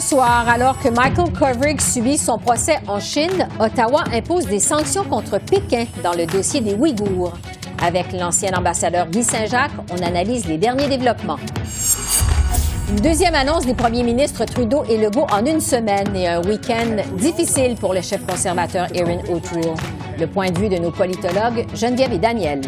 Ce 0.00 0.10
soir, 0.10 0.48
alors 0.48 0.78
que 0.78 0.88
Michael 0.90 1.32
Kovrig 1.32 1.80
subit 1.80 2.18
son 2.18 2.38
procès 2.38 2.78
en 2.86 3.00
Chine, 3.00 3.48
Ottawa 3.58 4.04
impose 4.12 4.46
des 4.46 4.60
sanctions 4.60 5.02
contre 5.02 5.38
Pékin 5.38 5.86
dans 6.04 6.12
le 6.12 6.24
dossier 6.24 6.60
des 6.60 6.74
Ouïghours. 6.74 7.32
Avec 7.82 8.12
l'ancien 8.12 8.52
ambassadeur 8.56 9.08
Guy 9.08 9.24
Saint-Jacques, 9.24 9.72
on 9.90 10.00
analyse 10.06 10.46
les 10.46 10.56
derniers 10.56 10.86
développements. 10.86 11.38
Une 12.90 13.00
deuxième 13.00 13.34
annonce 13.34 13.66
des 13.66 13.74
premiers 13.74 14.04
ministres 14.04 14.44
Trudeau 14.44 14.84
et 14.88 14.98
Legault 14.98 15.26
en 15.32 15.44
une 15.44 15.60
semaine 15.60 16.14
et 16.14 16.28
un 16.28 16.42
week-end 16.42 17.02
difficile 17.16 17.74
pour 17.74 17.92
le 17.92 18.00
chef 18.00 18.24
conservateur 18.24 18.86
Erin 18.94 19.18
O'Toole. 19.28 19.74
Le 20.16 20.26
point 20.28 20.50
de 20.50 20.58
vue 20.60 20.68
de 20.68 20.76
nos 20.76 20.92
politologues 20.92 21.66
Geneviève 21.74 22.12
et 22.12 22.18
Daniel. 22.18 22.60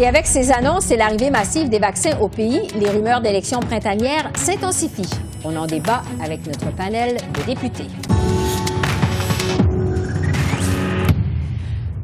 Et 0.00 0.08
avec 0.08 0.26
ces 0.26 0.50
annonces 0.50 0.90
et 0.90 0.96
l'arrivée 0.96 1.30
massive 1.30 1.68
des 1.68 1.78
vaccins 1.78 2.18
au 2.20 2.28
pays, 2.28 2.66
les 2.74 2.90
rumeurs 2.90 3.20
d'élections 3.20 3.60
printanières 3.60 4.30
s'intensifient. 4.34 5.14
On 5.46 5.56
en 5.56 5.66
débat 5.66 6.02
avec 6.22 6.46
notre 6.46 6.74
panel 6.74 7.18
de 7.34 7.42
députés. 7.42 7.84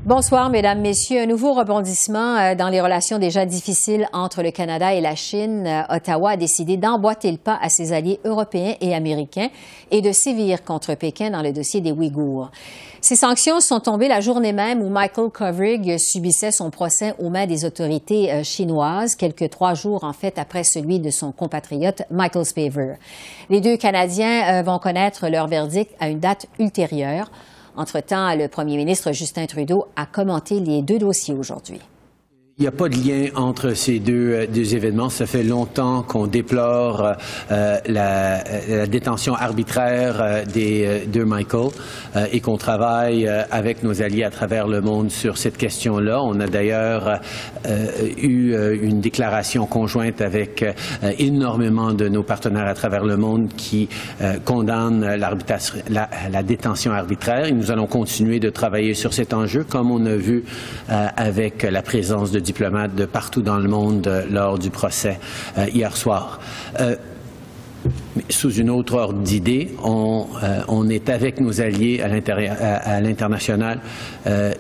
Bonsoir, 0.05 0.51
Mesdames, 0.51 0.81
Messieurs. 0.81 1.21
Un 1.21 1.27
nouveau 1.27 1.55
rebondissement 1.55 2.37
euh, 2.37 2.55
dans 2.55 2.69
les 2.69 2.81
relations 2.81 3.19
déjà 3.19 3.47
difficiles 3.47 4.09
entre 4.13 4.43
le 4.43 4.51
Canada 4.51 4.93
et 4.93 5.01
la 5.01 5.15
Chine. 5.15 5.67
Euh, 5.67 5.97
Ottawa 5.97 6.33
a 6.33 6.37
décidé 6.37 6.77
d'emboîter 6.77 7.31
le 7.31 7.39
pas 7.39 7.59
à 7.63 7.69
ses 7.69 7.93
alliés 7.93 8.21
européens 8.25 8.75
et 8.81 8.95
américains 8.95 9.49
et 9.91 10.03
de 10.03 10.13
sévir 10.13 10.63
contre 10.65 10.95
Pékin 10.95 11.31
dans 11.31 11.43
le 11.43 11.53
dossier 11.53 11.81
des 11.81 11.93
Ouïghours. 11.93 12.51
Ces 13.03 13.17
sanctions 13.17 13.61
sont 13.61 13.81
tombées 13.81 14.09
la 14.09 14.21
journée 14.21 14.53
même 14.53 14.83
où 14.83 14.91
Michael 14.91 15.31
Kovrig 15.31 15.99
subissait 15.99 16.53
son 16.53 16.71
procès 16.71 17.15
aux 17.19 17.31
mains 17.31 17.47
des 17.47 17.65
autorités 17.65 18.31
euh, 18.31 18.43
chinoises, 18.43 19.15
quelques 19.15 19.49
trois 19.49 19.73
jours 19.73 20.05
en 20.05 20.13
fait 20.13 20.39
après 20.39 20.65
celui 20.65 21.01
de 21.01 21.09
son 21.09 21.33
compatriote 21.33 22.03
Michael 22.11 22.45
Spavor. 22.45 22.97
Les 23.49 23.63
deux 23.63 23.79
Canadiens 23.79 24.61
euh, 24.61 24.63
vont 24.63 24.79
connaître 24.79 25.29
leur 25.29 25.47
verdict 25.47 25.91
à 25.99 26.11
une 26.11 26.21
date 26.21 26.47
ultérieure. 26.59 27.31
Entre-temps, 27.75 28.35
le 28.35 28.49
premier 28.49 28.77
ministre 28.77 29.13
Justin 29.13 29.47
Trudeau 29.47 29.87
a 29.97 30.05
commenté 30.05 30.61
les 30.61 30.83
deux 30.83 30.99
dossiers 30.99 31.35
aujourd'hui. 31.35 31.81
Il 32.59 32.63
n'y 32.63 32.69
a 32.69 32.73
pas 32.73 32.89
de 32.89 32.97
lien 32.97 33.29
entre 33.37 33.75
ces 33.75 34.01
deux, 34.01 34.33
euh, 34.33 34.47
deux 34.47 34.75
événements. 34.75 35.09
Ça 35.09 35.25
fait 35.25 35.45
longtemps 35.45 36.03
qu'on 36.03 36.27
déplore 36.27 37.15
euh, 37.51 37.79
la, 37.87 38.45
la, 38.69 38.87
détention 38.87 39.35
arbitraire 39.35 40.21
euh, 40.21 40.45
des 40.45 41.07
deux 41.07 41.25
Michael 41.25 41.69
et 42.33 42.41
qu'on 42.41 42.57
travaille 42.57 43.29
avec 43.29 43.83
nos 43.83 44.03
alliés 44.03 44.25
à 44.25 44.31
travers 44.31 44.67
le 44.67 44.81
monde 44.81 45.11
sur 45.11 45.39
cette 45.39 45.57
question-là. 45.57 46.21
On 46.23 46.41
a 46.41 46.49
d'ailleurs 46.49 47.21
eu 48.21 48.55
une 48.83 49.01
déclaration 49.01 49.67
conjointe 49.67 50.21
avec 50.21 50.65
énormément 51.19 51.93
de 51.93 52.09
nos 52.09 52.25
partenaires 52.25 52.67
à 52.67 52.75
travers 52.75 53.05
le 53.05 53.17
monde 53.17 53.49
qui 53.57 53.89
condamnent 54.45 55.07
la, 55.07 56.11
la, 56.31 56.43
détention 56.43 56.93
arbitraire. 56.93 57.47
Et 57.47 57.53
nous 57.53 57.71
allons 57.71 57.87
continuer 57.87 58.41
de 58.41 58.51
travailler 58.51 58.95
sur 58.95 59.13
cet 59.13 59.33
enjeu, 59.33 59.63
comme 59.63 59.91
on 59.93 60.05
a 60.07 60.17
vu 60.17 60.45
avec 60.89 61.63
la 61.63 61.83
présence 61.83 62.33
de 62.33 62.41
diplomates 62.51 62.97
de 62.97 63.05
partout 63.05 63.43
dans 63.43 63.59
le 63.59 63.69
monde 63.69 64.07
euh, 64.09 64.27
lors 64.29 64.59
du 64.59 64.71
procès 64.71 65.19
euh, 65.57 65.67
hier 65.73 65.97
soir. 65.97 66.41
Euh, 66.81 66.97
sous 68.29 68.53
une 68.53 68.71
autre 68.71 68.95
ordre 68.95 69.21
d'idée, 69.21 69.75
on, 69.83 70.89
est 70.91 71.09
avec 71.09 71.41
nos 71.41 71.63
alliés 71.63 72.03
à 72.03 73.01
l'international, 73.01 73.81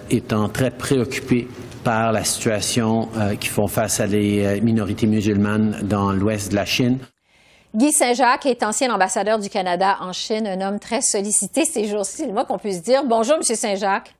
étant 0.08 0.48
très 0.48 0.70
préoccupés 0.70 1.46
par 1.84 2.12
la 2.12 2.24
situation 2.24 3.10
qui 3.38 3.48
font 3.48 3.66
face 3.66 4.00
à 4.00 4.06
les 4.06 4.62
minorités 4.62 5.06
musulmanes 5.06 5.80
dans 5.82 6.12
l'ouest 6.12 6.50
de 6.50 6.56
la 6.56 6.64
Chine. 6.64 6.96
Guy 7.74 7.92
Saint-Jacques 7.92 8.46
est 8.46 8.62
ancien 8.62 8.90
ambassadeur 8.90 9.38
du 9.38 9.50
Canada 9.50 9.98
en 10.00 10.14
Chine, 10.14 10.46
un 10.46 10.66
homme 10.66 10.78
très 10.78 11.02
sollicité 11.02 11.66
ces 11.66 11.86
jours-ci, 11.88 12.24
le 12.24 12.32
moins 12.32 12.46
qu'on 12.46 12.58
puisse 12.58 12.82
dire. 12.82 13.04
Bonjour, 13.04 13.34
M. 13.34 13.42
Saint-Jacques. 13.42 14.14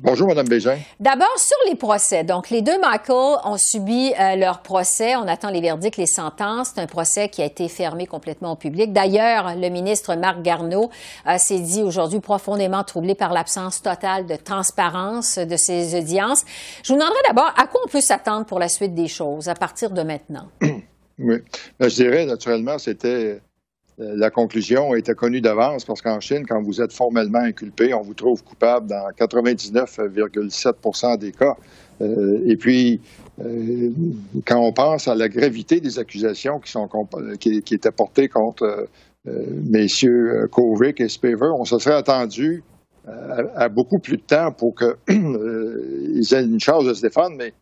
Bonjour, 0.00 0.28
Mme 0.28 0.48
Bégin. 0.48 0.78
D'abord, 0.98 1.38
sur 1.38 1.56
les 1.68 1.76
procès. 1.76 2.24
Donc, 2.24 2.50
les 2.50 2.62
deux 2.62 2.78
Michael 2.80 3.38
ont 3.44 3.56
subi 3.56 4.12
euh, 4.18 4.36
leur 4.36 4.60
procès. 4.60 5.14
On 5.16 5.28
attend 5.28 5.50
les 5.50 5.60
verdicts, 5.60 5.96
les 5.96 6.06
sentences. 6.06 6.72
C'est 6.74 6.80
un 6.80 6.86
procès 6.86 7.28
qui 7.28 7.42
a 7.42 7.44
été 7.44 7.68
fermé 7.68 8.06
complètement 8.06 8.52
au 8.52 8.56
public. 8.56 8.92
D'ailleurs, 8.92 9.54
le 9.56 9.68
ministre 9.68 10.14
Marc 10.16 10.42
Garneau 10.42 10.90
euh, 11.26 11.38
s'est 11.38 11.60
dit 11.60 11.82
aujourd'hui 11.82 12.20
profondément 12.20 12.82
troublé 12.82 13.14
par 13.14 13.32
l'absence 13.32 13.82
totale 13.82 14.26
de 14.26 14.36
transparence 14.36 15.38
de 15.38 15.56
ces 15.56 15.98
audiences. 15.98 16.44
Je 16.82 16.92
vous 16.92 16.98
demanderai 16.98 17.20
d'abord 17.28 17.52
à 17.56 17.66
quoi 17.66 17.80
on 17.84 17.88
peut 17.88 18.00
s'attendre 18.00 18.46
pour 18.46 18.58
la 18.58 18.68
suite 18.68 18.94
des 18.94 19.08
choses 19.08 19.48
à 19.48 19.54
partir 19.54 19.90
de 19.90 20.02
maintenant. 20.02 20.48
oui. 21.18 21.36
Ben, 21.78 21.88
je 21.88 21.94
dirais, 21.94 22.26
naturellement, 22.26 22.78
c'était 22.78 23.40
la 23.98 24.30
conclusion 24.30 24.94
était 24.94 25.14
connue 25.14 25.40
d'avance 25.40 25.84
parce 25.84 26.02
qu'en 26.02 26.18
Chine, 26.18 26.44
quand 26.48 26.60
vous 26.62 26.82
êtes 26.82 26.92
formellement 26.92 27.38
inculpé, 27.38 27.94
on 27.94 28.02
vous 28.02 28.14
trouve 28.14 28.42
coupable 28.42 28.88
dans 28.88 29.08
99,7% 29.16 31.18
des 31.18 31.30
cas. 31.30 31.54
Euh, 32.02 32.42
et 32.44 32.56
puis, 32.56 33.00
euh, 33.40 33.90
quand 34.44 34.60
on 34.60 34.72
pense 34.72 35.06
à 35.06 35.14
la 35.14 35.28
gravité 35.28 35.80
des 35.80 36.00
accusations 36.00 36.58
qui, 36.58 36.72
sont, 36.72 36.88
qui, 37.38 37.62
étaient 37.70 37.92
portées 37.92 38.28
contre 38.28 38.88
messieurs 39.26 40.48
Kovic 40.50 41.00
et 41.00 41.08
Spaver, 41.08 41.50
on 41.56 41.64
se 41.64 41.78
serait 41.78 41.94
attendu 41.94 42.64
à, 43.06 43.68
beaucoup 43.68 43.98
plus 43.98 44.16
de 44.16 44.22
temps 44.22 44.50
pour 44.50 44.74
qu'ils 44.74 44.96
aient 46.34 46.44
une 46.44 46.60
chance 46.60 46.84
de 46.84 46.94
se 46.94 47.02
défendre, 47.02 47.36
mais 47.38 47.52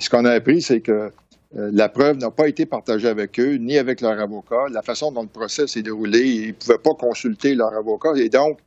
ce 0.00 0.10
qu'on 0.10 0.24
a 0.24 0.32
appris, 0.32 0.62
c'est 0.62 0.80
que 0.80 0.92
euh, 0.92 1.08
la 1.54 1.88
preuve 1.88 2.18
n'a 2.18 2.30
pas 2.30 2.48
été 2.48 2.66
partagée 2.66 3.08
avec 3.08 3.38
eux, 3.38 3.54
ni 3.54 3.78
avec 3.78 4.00
leur 4.00 4.18
avocat. 4.18 4.66
La 4.72 4.82
façon 4.82 5.12
dont 5.12 5.22
le 5.22 5.28
procès 5.28 5.66
s'est 5.66 5.82
déroulé, 5.82 6.20
ils 6.20 6.48
ne 6.48 6.52
pouvaient 6.52 6.78
pas 6.78 6.94
consulter 6.98 7.54
leur 7.54 7.72
avocat. 7.74 8.12
Et 8.16 8.28
donc, 8.28 8.58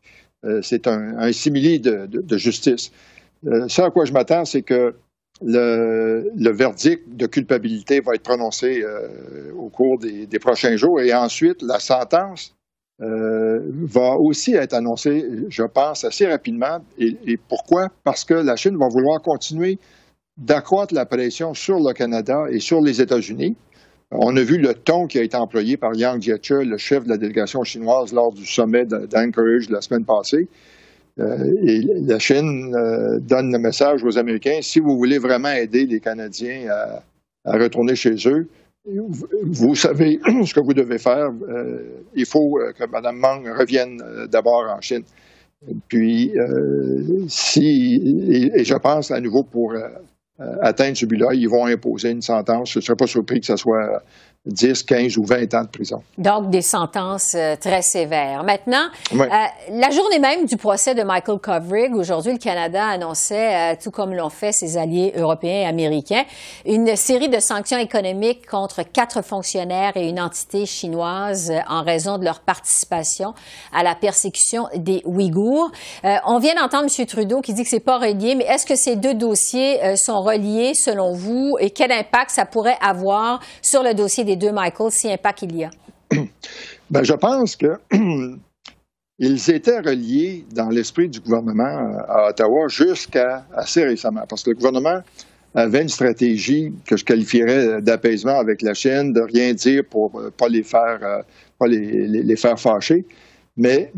euh, 0.46 0.62
c'est 0.62 0.88
un, 0.88 1.32
simili 1.34 1.80
de, 1.80 2.38
justice. 2.38 2.92
Euh, 3.46 3.68
ce 3.68 3.82
à 3.82 3.90
quoi 3.90 4.06
je 4.06 4.14
m'attends, 4.14 4.46
c'est 4.46 4.62
que 4.62 4.96
le, 5.44 6.52
verdict 6.52 7.04
de 7.10 7.28
culpabilité 7.28 8.00
va 8.00 8.16
être 8.16 8.24
prononcé 8.24 8.84
au 9.56 9.70
cours 9.70 10.00
des, 10.00 10.40
prochains 10.40 10.78
jours. 10.78 11.02
Et 11.02 11.14
ensuite, 11.14 11.62
la 11.62 11.80
sentence 11.80 12.56
va 13.00 14.16
aussi 14.16 14.56
être 14.56 14.74
annoncée, 14.74 15.26
je 15.50 15.64
pense, 15.64 16.06
assez 16.06 16.26
rapidement. 16.26 16.80
et 16.98 17.38
pourquoi? 17.50 17.90
Parce 18.06 18.24
que 18.24 18.34
la 18.34 18.56
Chine 18.56 18.78
va 18.78 18.88
vouloir 18.88 19.22
continuer 19.22 19.78
d'accroître 20.38 20.94
la 20.94 21.06
pression 21.06 21.54
sur 21.54 21.78
le 21.80 21.94
Canada 21.94 22.46
et 22.52 22.60
sur 22.60 22.82
les 22.82 23.02
États-Unis. 23.02 23.56
On 24.12 24.38
a 24.38 24.42
vu 24.42 24.58
le 24.58 24.74
ton 24.74 25.06
qui 25.06 25.20
a 25.20 25.24
été 25.24 25.36
employé 25.36 25.76
par 25.76 25.94
Yang 25.94 26.22
Jiechi, 26.22 26.66
le 26.66 26.78
chef 26.78 27.04
de 27.04 27.10
la 27.10 27.18
délégation 27.18 27.64
chinoise, 27.64 28.14
lors 28.14 28.32
du 28.32 28.46
sommet 28.46 28.86
d'Anchorage 28.86 29.70
la 29.70 29.82
semaine 29.82 30.06
passée. 30.06 30.48
Euh, 31.20 31.36
la 32.06 32.20
Chine 32.20 32.74
euh, 32.76 33.20
donne 33.20 33.52
le 33.52 33.58
message 33.58 34.04
aux 34.04 34.18
Américains, 34.18 34.60
si 34.62 34.80
vous 34.80 34.96
voulez 34.98 35.18
vraiment 35.18 35.52
aider 35.52 35.86
les 35.86 36.00
Canadiens 36.00 36.70
à, 36.70 37.58
retourner 37.58 37.96
chez 37.96 38.16
eux, 38.28 38.48
vous 38.86 39.76
savez 39.76 40.20
ce 40.46 40.54
que 40.54 40.60
vous 40.60 40.74
devez 40.74 41.00
faire. 41.00 41.32
Euh, 41.50 42.04
il 42.14 42.26
faut 42.26 42.60
que 42.78 42.86
Mme 42.90 43.18
Meng 43.18 43.50
revienne 43.58 44.02
d'abord 44.30 44.66
en 44.70 44.80
Chine. 44.80 45.04
Puis, 45.88 46.32
si, 47.28 48.52
et, 48.54 48.64
je 48.64 48.76
pense 48.76 49.12
à 49.12 49.20
nouveau 49.20 49.44
pour 49.44 49.74
atteindre 50.62 50.96
ce 50.96 51.06
but-là, 51.06 51.34
ils 51.34 51.50
vont 51.50 51.66
imposer 51.66 52.12
une 52.12 52.22
sentence. 52.22 52.72
Je 52.72 52.80
ne 52.80 52.84
serais 52.84 52.96
pas 52.96 53.08
surpris 53.08 53.40
que 53.40 53.46
ce 53.46 53.58
soit 53.58 54.04
10, 54.48 54.84
15 54.84 55.18
ou 55.18 55.26
20 55.26 55.54
ans 55.54 55.64
de 55.64 55.68
prison. 55.68 56.02
Donc, 56.18 56.50
des 56.50 56.62
sentences 56.62 57.36
euh, 57.36 57.56
très 57.56 57.82
sévères. 57.82 58.44
Maintenant, 58.44 58.88
euh, 59.14 59.26
la 59.72 59.90
journée 59.90 60.20
même 60.20 60.46
du 60.46 60.58
procès 60.58 60.96
de 60.96 61.04
Michael 61.04 61.40
Kovrig, 61.40 61.94
aujourd'hui, 61.94 62.32
le 62.34 62.38
Canada 62.38 62.86
annonçait, 62.86 63.74
euh, 63.74 63.76
tout 63.82 63.92
comme 63.92 64.14
l'ont 64.14 64.30
fait 64.30 64.52
ses 64.52 64.78
alliés 64.78 65.14
européens 65.18 65.62
et 65.62 65.66
américains, 65.66 66.24
une 66.66 66.96
série 66.96 67.30
de 67.30 67.40
sanctions 67.40 67.78
économiques 67.78 68.48
contre 68.48 68.84
quatre 68.84 69.22
fonctionnaires 69.22 69.92
et 69.96 70.08
une 70.08 70.20
entité 70.20 70.66
chinoise 70.66 71.52
en 71.68 71.84
raison 71.84 72.18
de 72.18 72.24
leur 72.24 72.40
participation 72.40 73.34
à 73.74 73.84
la 73.84 73.96
persécution 73.96 74.68
des 74.76 75.02
Ouïghours. 75.06 75.72
on 76.26 76.40
vient 76.40 76.56
d'entendre 76.56 76.88
M. 76.98 77.06
Trudeau 77.06 77.42
qui 77.42 77.54
dit 77.54 77.64
que 77.64 77.70
c'est 77.70 77.80
pas 77.80 77.98
relié, 77.98 78.36
mais 78.36 78.46
est-ce 78.46 78.66
que 78.66 78.76
ces 78.76 78.96
deux 78.96 79.14
dossiers 79.14 79.96
sont 79.96 80.22
reliés 80.22 80.74
selon 80.74 81.14
vous 81.14 81.56
et 81.60 81.70
quel 81.70 81.92
impact 81.92 82.32
ça 82.32 82.46
pourrait 82.46 82.78
avoir 82.82 83.40
sur 83.62 83.84
le 83.84 83.94
dossier 83.94 84.24
des 84.24 84.37
deux 84.38 84.52
Michael, 84.52 84.92
si 84.92 85.12
impact 85.12 85.42
il 85.44 85.56
y 85.56 85.64
a? 85.64 85.70
Ben, 86.90 87.04
je 87.04 87.14
pense 87.14 87.58
que 87.58 87.78
ils 89.20 89.52
étaient 89.52 89.80
reliés 89.80 90.46
dans 90.54 90.70
l'esprit 90.70 91.10
du 91.10 91.20
gouvernement 91.20 91.98
à 92.08 92.30
Ottawa 92.30 92.70
jusqu'à 92.70 93.46
assez 93.54 93.84
récemment, 93.84 94.24
parce 94.30 94.44
que 94.44 94.52
le 94.52 94.56
gouvernement 94.56 95.02
avait 95.54 95.82
une 95.82 95.90
stratégie 95.90 96.72
que 96.86 96.96
je 96.96 97.04
qualifierais 97.04 97.82
d'apaisement 97.82 98.40
avec 98.40 98.62
la 98.62 98.74
Chine, 98.74 99.14
de 99.14 99.22
rien 99.22 99.54
dire 99.54 99.84
pour 99.90 100.22
pas 100.38 100.48
les 100.48 100.64
faire, 100.64 101.00
euh, 101.02 101.22
pas 101.58 101.68
les, 101.68 102.36
faire 102.36 102.60
fâcher. 102.60 103.06
Mais 103.56 103.92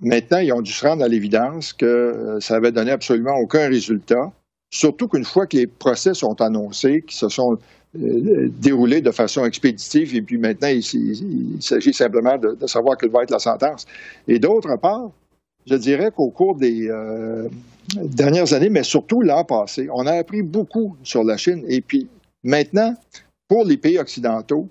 maintenant, 0.00 0.38
ils 0.38 0.52
ont 0.52 0.60
dû 0.60 0.72
se 0.72 0.86
rendre 0.86 1.02
à 1.02 1.08
l'évidence 1.08 1.72
que 1.72 1.86
euh, 1.86 2.40
ça 2.40 2.56
avait 2.56 2.72
donné 2.72 2.90
absolument 2.90 3.36
aucun 3.36 3.68
résultat. 3.68 4.30
Surtout 4.70 5.08
qu'une 5.08 5.24
fois 5.24 5.46
que 5.46 5.56
les 5.56 5.66
procès 5.66 6.14
sont 6.14 6.40
annoncés, 6.40 7.02
qui 7.06 7.16
se 7.16 7.28
sont 7.28 7.58
euh, 7.98 8.48
déroulés 8.48 9.00
de 9.00 9.10
façon 9.10 9.44
expéditive, 9.44 10.14
et 10.14 10.22
puis 10.22 10.38
maintenant, 10.38 10.68
il, 10.68 11.60
s'agit 11.60 11.92
simplement 11.92 12.38
de, 12.38 12.56
savoir 12.68 12.96
quelle 12.96 13.10
va 13.10 13.24
être 13.24 13.32
la 13.32 13.40
sentence. 13.40 13.84
Et 14.28 14.38
d'autre 14.38 14.76
part, 14.76 15.10
je 15.66 15.74
dirais 15.74 16.12
qu'au 16.14 16.30
cours 16.30 16.54
des 16.54 16.88
euh, 16.88 17.48
dernières 17.96 18.52
années, 18.52 18.70
mais 18.70 18.84
surtout 18.84 19.22
l'an 19.22 19.44
passé, 19.44 19.88
on 19.92 20.06
a 20.06 20.12
appris 20.12 20.42
beaucoup 20.42 20.96
sur 21.02 21.24
la 21.24 21.36
Chine. 21.36 21.64
Et 21.66 21.80
puis 21.80 22.06
maintenant, 22.44 22.94
pour 23.48 23.64
les 23.64 23.76
pays 23.76 23.98
occidentaux, 23.98 24.68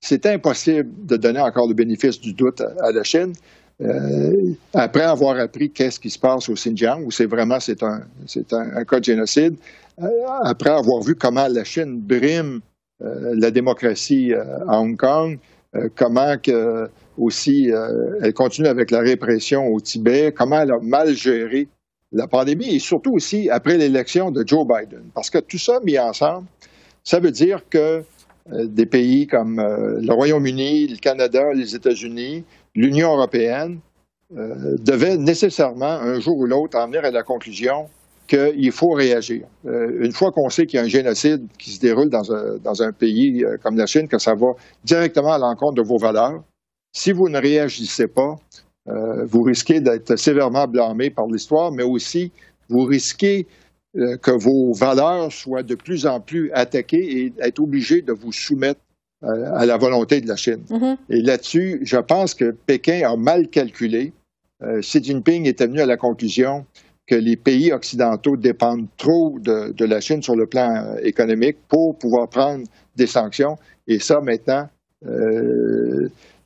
c'est 0.00 0.24
impossible 0.26 0.88
de 1.06 1.16
donner 1.16 1.40
encore 1.40 1.66
le 1.66 1.74
bénéfice 1.74 2.20
du 2.20 2.32
doute 2.32 2.60
à, 2.60 2.92
la 2.92 3.02
Chine. 3.02 3.32
Euh, 3.80 4.52
après 4.74 5.02
avoir 5.02 5.38
appris 5.38 5.70
qu'est-ce 5.70 5.98
qui 5.98 6.10
se 6.10 6.18
passe 6.18 6.48
au 6.48 6.54
Xinjiang, 6.54 7.02
où 7.02 7.10
c'est 7.10 7.26
vraiment 7.26 7.58
c'est 7.58 7.82
un, 7.82 8.02
un, 8.52 8.84
cas 8.84 9.00
de 9.00 9.04
génocide, 9.04 9.56
après 10.44 10.70
avoir 10.70 11.02
vu 11.02 11.14
comment 11.14 11.46
la 11.48 11.64
Chine 11.64 12.00
brime 12.00 12.60
la 13.00 13.50
démocratie 13.50 14.32
à 14.34 14.78
Hong 14.78 14.96
Kong, 14.96 15.38
comment 15.96 16.36
que 16.36 16.88
aussi, 17.20 17.70
euh, 17.70 18.18
elle 18.22 18.32
continue 18.32 18.68
avec 18.68 18.90
la 18.90 19.00
répression 19.00 19.66
au 19.66 19.80
Tibet, 19.80 20.32
comment 20.36 20.60
elle 20.60 20.72
a 20.72 20.78
mal 20.80 21.14
géré 21.14 21.68
la 22.12 22.26
pandémie 22.26 22.74
et 22.74 22.78
surtout 22.78 23.12
aussi 23.12 23.50
après 23.50 23.76
l'élection 23.76 24.30
de 24.30 24.42
Joe 24.44 24.66
Biden. 24.66 25.04
Parce 25.14 25.30
que 25.30 25.38
tout 25.38 25.58
ça 25.58 25.78
mis 25.84 25.98
ensemble, 25.98 26.46
ça 27.04 27.20
veut 27.20 27.30
dire 27.30 27.62
que 27.68 28.02
euh, 28.52 28.66
des 28.66 28.86
pays 28.86 29.26
comme 29.26 29.58
euh, 29.60 30.00
le 30.00 30.12
Royaume-Uni, 30.12 30.88
le 30.88 30.96
Canada, 30.96 31.52
les 31.54 31.74
États-Unis, 31.74 32.44
l'Union 32.74 33.14
européenne 33.14 33.80
devaient 34.32 35.16
nécessairement, 35.16 35.90
un 35.90 36.20
jour 36.20 36.38
ou 36.38 36.46
l'autre, 36.46 36.78
en 36.78 36.86
venir 36.86 37.04
à 37.04 37.10
la 37.10 37.24
conclusion 37.24 37.88
qu'il 38.30 38.70
faut 38.70 38.92
réagir. 38.92 39.46
une 39.64 40.12
fois 40.12 40.30
qu'on 40.30 40.48
sait 40.48 40.64
qu'il 40.66 40.78
y 40.78 40.80
a 40.80 40.84
un 40.84 40.88
génocide 40.88 41.46
qui 41.58 41.70
se 41.70 41.80
déroule 41.80 42.08
dans 42.08 42.32
un, 42.32 42.58
dans 42.62 42.80
un 42.82 42.92
pays 42.92 43.44
comme 43.62 43.76
la 43.76 43.86
Chine, 43.86 44.06
que 44.06 44.18
ça 44.18 44.34
va 44.34 44.52
directement 44.84 45.32
à 45.32 45.38
l'encontre 45.38 45.74
de 45.74 45.82
vos 45.82 45.98
valeurs, 45.98 46.40
si 46.92 47.12
vous 47.12 47.28
ne 47.28 47.38
réagissez 47.38 48.08
pas, 48.08 48.36
euh, 48.88 49.24
vous 49.24 49.42
risquez 49.42 49.80
d'être 49.80 50.16
sévèrement 50.16 50.66
blâmé 50.66 51.10
par 51.10 51.26
l'histoire, 51.26 51.70
mais 51.70 51.82
aussi 51.82 52.32
vous 52.68 52.84
risquez 52.84 53.46
euh, 53.96 54.16
que 54.16 54.30
vos 54.30 54.72
valeurs 54.72 55.30
soient 55.30 55.62
de 55.62 55.74
plus 55.74 56.06
en 56.06 56.20
plus 56.20 56.50
attaquées 56.52 57.20
et 57.20 57.32
être 57.40 57.60
obligé 57.60 58.02
de 58.02 58.12
vous 58.12 58.32
soumettre 58.32 58.80
euh, 59.22 59.54
à 59.54 59.66
la 59.66 59.76
volonté 59.76 60.20
de 60.20 60.28
la 60.28 60.36
Chine. 60.36 60.64
Mm-hmm. 60.68 60.96
Et 61.10 61.22
là-dessus, 61.22 61.80
je 61.82 61.98
pense 61.98 62.34
que 62.34 62.50
Pékin 62.50 63.08
a 63.08 63.16
mal 63.16 63.48
calculé. 63.48 64.12
Xi 64.80 65.02
Jinping 65.02 65.48
est 65.48 65.62
venu 65.62 65.80
à 65.80 65.86
la 65.86 65.96
conclusion 65.96 66.66
que 67.10 67.16
les 67.16 67.36
pays 67.36 67.72
occidentaux 67.72 68.36
dépendent 68.36 68.86
trop 68.96 69.36
de, 69.40 69.84
la 69.84 70.00
Chine 70.00 70.22
sur 70.22 70.36
le 70.36 70.46
plan 70.46 70.94
économique 71.02 71.56
pour 71.68 71.98
pouvoir 71.98 72.28
prendre 72.28 72.64
des 72.94 73.08
sanctions. 73.08 73.56
Et 73.88 73.98
ça, 73.98 74.20
maintenant, 74.20 74.68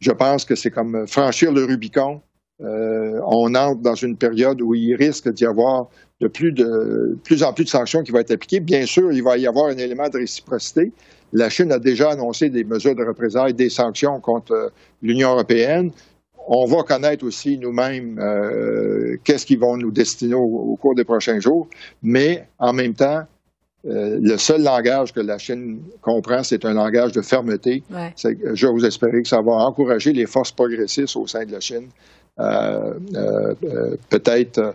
je 0.04 0.10
pense 0.12 0.44
que 0.44 0.54
c'est 0.54 0.70
comme 0.70 1.06
franchir 1.06 1.52
le 1.52 1.64
Rubicon. 1.64 2.20
Euh, 2.60 3.18
on 3.26 3.54
entre 3.54 3.80
dans 3.80 3.94
une 3.94 4.16
période 4.16 4.60
où 4.62 4.74
il 4.74 4.94
risque 4.94 5.32
d'y 5.32 5.44
avoir 5.44 5.88
de 6.20 6.28
plus, 6.28 6.52
de 6.52 7.18
plus 7.24 7.42
en 7.42 7.52
plus 7.52 7.64
de 7.64 7.68
sanctions 7.70 8.02
qui 8.02 8.12
vont 8.12 8.20
être 8.20 8.30
appliquées. 8.30 8.60
Bien 8.60 8.86
sûr, 8.86 9.10
il 9.12 9.22
va 9.22 9.36
y 9.38 9.46
avoir 9.46 9.70
un 9.70 9.76
élément 9.76 10.08
de 10.08 10.18
réciprocité. 10.18 10.92
La 11.32 11.48
Chine 11.48 11.72
a 11.72 11.78
déjà 11.78 12.10
annoncé 12.10 12.50
des 12.50 12.62
mesures 12.62 12.94
de 12.94 13.04
représailles, 13.04 13.54
des 13.54 13.70
sanctions 13.70 14.20
contre 14.20 14.52
euh, 14.52 14.68
l'Union 15.02 15.30
européenne. 15.30 15.90
On 16.46 16.66
va 16.66 16.82
connaître 16.82 17.24
aussi 17.24 17.58
nous-mêmes 17.58 18.18
euh, 18.18 19.16
qu'est-ce 19.24 19.46
qu'ils 19.46 19.58
vont 19.58 19.76
nous 19.76 19.90
destiner 19.90 20.34
au, 20.34 20.76
cours 20.80 20.94
des 20.94 21.04
prochains 21.04 21.40
jours. 21.40 21.68
Mais 22.02 22.46
en 22.58 22.72
même 22.72 22.94
temps, 22.94 23.22
euh, 23.86 24.18
le 24.20 24.36
seul 24.36 24.62
langage 24.62 25.12
que 25.12 25.20
la 25.20 25.38
Chine 25.38 25.80
comprend, 26.02 26.42
c'est 26.42 26.64
un 26.64 26.74
langage 26.74 27.12
de 27.12 27.22
fermeté. 27.22 27.82
Je 28.16 28.66
vous 28.66 28.84
espérer 28.84 29.22
que 29.22 29.28
ça 29.28 29.40
va 29.40 29.52
encourager 29.52 30.12
les 30.12 30.26
forces 30.26 30.52
progressistes 30.52 31.16
au 31.16 31.26
sein 31.26 31.44
de 31.44 31.52
la 31.52 31.60
Chine. 31.60 31.88
Euh, 32.38 32.94
peut-être 34.10 34.74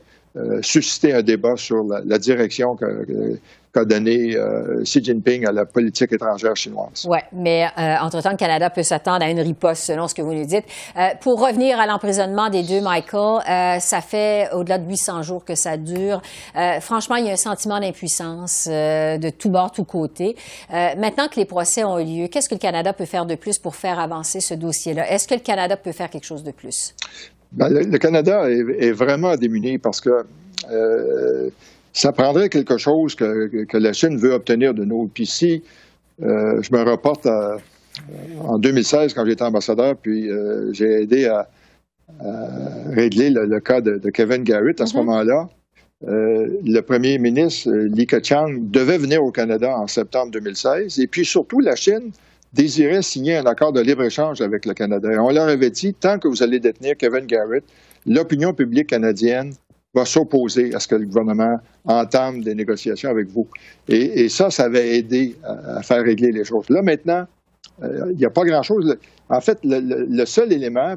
susciter 0.62 1.14
un 1.14 1.22
débat 1.22 1.56
sur 1.58 1.84
la, 1.84 2.18
direction 2.18 2.76
que, 2.76 3.38
qu'a 3.74 3.86
donné 3.86 4.36
euh, 4.36 4.84
Xi 4.84 5.04
Jinping 5.04 5.46
à 5.46 5.52
la 5.52 5.66
politique 5.66 6.12
étrangère 6.12 6.56
chinoise. 6.56 7.06
Oui, 7.08 7.20
mais 7.32 7.66
euh, 7.78 7.96
entre-temps, 8.02 8.32
le 8.32 8.38
Canada 8.38 8.70
peut 8.70 8.84
s'attendre 8.84 9.24
à 9.24 9.30
une 9.30 9.40
riposte, 9.40 9.84
selon 9.84 10.08
ce 10.08 10.16
que 10.16 10.22
vous 10.22 10.34
nous 10.34 10.46
dites. 10.46 10.66
Euh, 10.98 11.10
pour 11.22 11.40
revenir 11.40 11.80
à 11.80 11.86
l'emprisonnement 11.86 12.50
des 12.50 12.64
deux 12.64 12.82
Michael, 12.82 13.80
ça 13.82 14.02
fait 14.02 14.50
au-delà 14.54 14.78
de 14.78 14.88
800 14.88 15.22
jours 15.24 15.46
que 15.46 15.56
ça 15.56 15.78
dure. 15.78 16.22
franchement, 16.82 17.16
il 17.16 17.26
y 17.26 17.30
a 17.30 17.34
un 17.34 17.38
sentiment 17.38 17.80
d'impuissance 17.80 18.68
de 18.68 19.30
tout 19.30 19.50
bord, 19.50 19.72
tout 19.72 19.84
côté. 19.84 20.36
maintenant 20.70 21.28
que 21.28 21.40
les 21.40 21.46
procès 21.46 21.84
ont 21.84 22.00
eu 22.00 22.06
lieu, 22.06 22.28
qu'est-ce 22.28 22.50
que 22.50 22.56
le 22.56 22.60
Canada 22.60 22.94
peut 22.94 23.06
faire 23.06 23.26
de 23.26 23.36
plus 23.36 23.58
pour 23.58 23.76
faire 23.76 24.00
avancer 24.00 24.40
ce 24.40 24.54
dossier-là? 24.54 25.10
Est-ce 25.12 25.28
que 25.28 25.36
le 25.36 25.42
Canada 25.42 25.78
peut 25.78 25.92
faire 25.92 26.10
quelque 26.10 26.26
chose 26.26 26.44
de 26.44 26.52
plus? 26.52 26.96
Ben, 27.52 27.70
le, 27.70 27.98
Canada 27.98 28.50
est, 28.50 28.88
est, 28.88 28.92
vraiment 28.92 29.36
démuni 29.36 29.78
parce 29.78 30.02
que 30.02 30.26
ça 31.94 32.12
prendrait 32.12 32.50
quelque 32.50 32.78
chose 32.78 33.16
que, 33.16 33.66
que, 33.66 33.78
la 33.78 33.94
Chine 33.94 34.18
veut 34.18 34.34
obtenir 34.34 34.74
de 34.74 34.86
nous. 34.86 35.10
Puis 35.14 35.26
si 35.26 35.64
euh, 36.22 36.62
je 36.62 36.74
me 36.74 36.84
reporte 36.84 37.28
en 38.42 38.60
2016 38.60 39.14
quand 39.14 39.26
j'étais 39.26 39.44
ambassadeur, 39.44 39.96
puis 39.96 40.30
euh, 40.30 40.72
j'ai 40.74 41.04
aidé 41.04 41.26
à, 41.26 41.50
régler 42.92 43.30
le, 43.30 43.60
cas 43.60 43.82
de, 43.82 44.10
Kevin 44.10 44.44
Garrett 44.44 44.82
à 44.82 44.86
ce 44.86 44.94
mm-hmm. 44.94 44.98
moment-là. 44.98 45.50
Euh, 46.08 46.48
le 46.64 46.80
premier 46.80 47.18
ministre 47.18 47.70
Li 47.72 48.08
Keqiang 48.08 48.72
devait 48.72 48.98
venir 48.98 49.24
au 49.24 49.32
Canada 49.32 49.78
en 49.78 49.86
septembre 49.88 50.32
2016, 50.32 51.00
et 51.00 51.08
puis 51.08 51.26
surtout 51.26 51.60
la 51.60 51.76
Chine 51.76 52.12
désirait 52.54 53.02
signer 53.02 53.38
un 53.38 53.46
accord 53.46 53.74
de 53.74 53.82
libre-échange 53.82 54.42
avec 54.42 54.66
le 54.66 54.74
Canada. 54.74 55.12
Et 55.12 55.20
on 55.20 55.30
leur 55.30 55.48
avait 55.48 55.70
dit, 55.70 55.94
tant 55.94 56.18
que 56.18 56.28
vous 56.28 56.42
allez 56.42 56.60
détenir 56.60 56.96
Kevin 56.98 57.26
Garrett, 57.26 57.64
l'opinion 58.08 58.54
publique 58.54 58.88
canadienne 58.88 59.54
va 59.94 60.06
s'opposer 60.06 60.74
à 60.74 60.80
ce 60.80 60.88
que 60.88 60.96
le 60.96 61.06
gouvernement 61.06 61.60
entame 61.86 62.42
des 62.42 62.54
négociations 62.54 63.10
avec 63.10 63.28
vous. 63.30 63.48
Et, 63.88 64.30
ça, 64.30 64.52
ça 64.52 64.66
avait 64.66 64.98
aidé 64.98 65.36
à, 65.44 65.82
faire 65.82 66.04
régler 66.04 66.32
les 66.32 66.44
choses. 66.44 66.70
Là, 66.70 66.82
maintenant, 66.82 67.26
euh, 67.82 68.12
il 68.12 68.18
n'y 68.18 68.26
a 68.26 68.30
pas 68.30 68.44
grand-chose. 68.44 68.98
En 69.30 69.42
fait, 69.42 69.60
le, 69.64 70.26
seul 70.26 70.54
élément, 70.54 70.96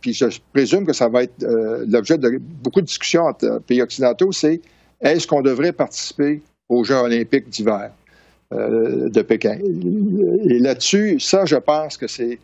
puis 0.00 0.14
je 0.14 0.26
présume 0.52 0.86
que 0.86 0.92
ça 0.92 1.08
va 1.08 1.24
être 1.24 1.42
euh, 1.42 1.84
l'objet 1.88 2.18
de 2.18 2.38
beaucoup 2.62 2.80
de 2.80 2.86
discussions 2.86 3.24
entre 3.24 3.60
pays 3.66 3.82
occidentaux, 3.82 4.32
c'est 4.32 4.60
est-ce 5.00 5.26
qu'on 5.26 5.42
devrait 5.42 5.72
participer 5.72 6.42
aux 6.68 6.84
Jeux 6.84 6.96
olympiques 6.96 7.48
d'hiver 7.48 7.90
euh, 8.52 9.08
de 9.08 9.22
Pékin? 9.22 9.58
Et 10.44 10.58
là-dessus, 10.58 11.20
ça, 11.20 11.44
je 11.44 11.56
pense 11.56 11.96
que 11.96 12.06
c'est 12.06 12.38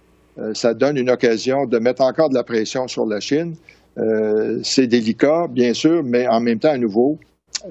ça 0.53 0.75
donne 0.75 0.99
une 0.99 1.09
occasion 1.09 1.65
de 1.65 1.79
mettre 1.79 2.03
encore 2.03 2.29
de 2.29 2.35
la 2.35 2.45
pression 2.45 2.89
sur 2.89 3.07
la 3.07 3.21
Chine 3.21 3.55
euh, 3.99 4.61
c'est 4.63 4.87
délicat, 4.87 5.47
bien 5.49 5.75
sûr, 5.75 6.03
mais 6.05 6.29
en 6.29 6.41
même 6.41 6.59
temps, 6.59 6.71
à 6.71 6.79
nouveau, 6.79 7.19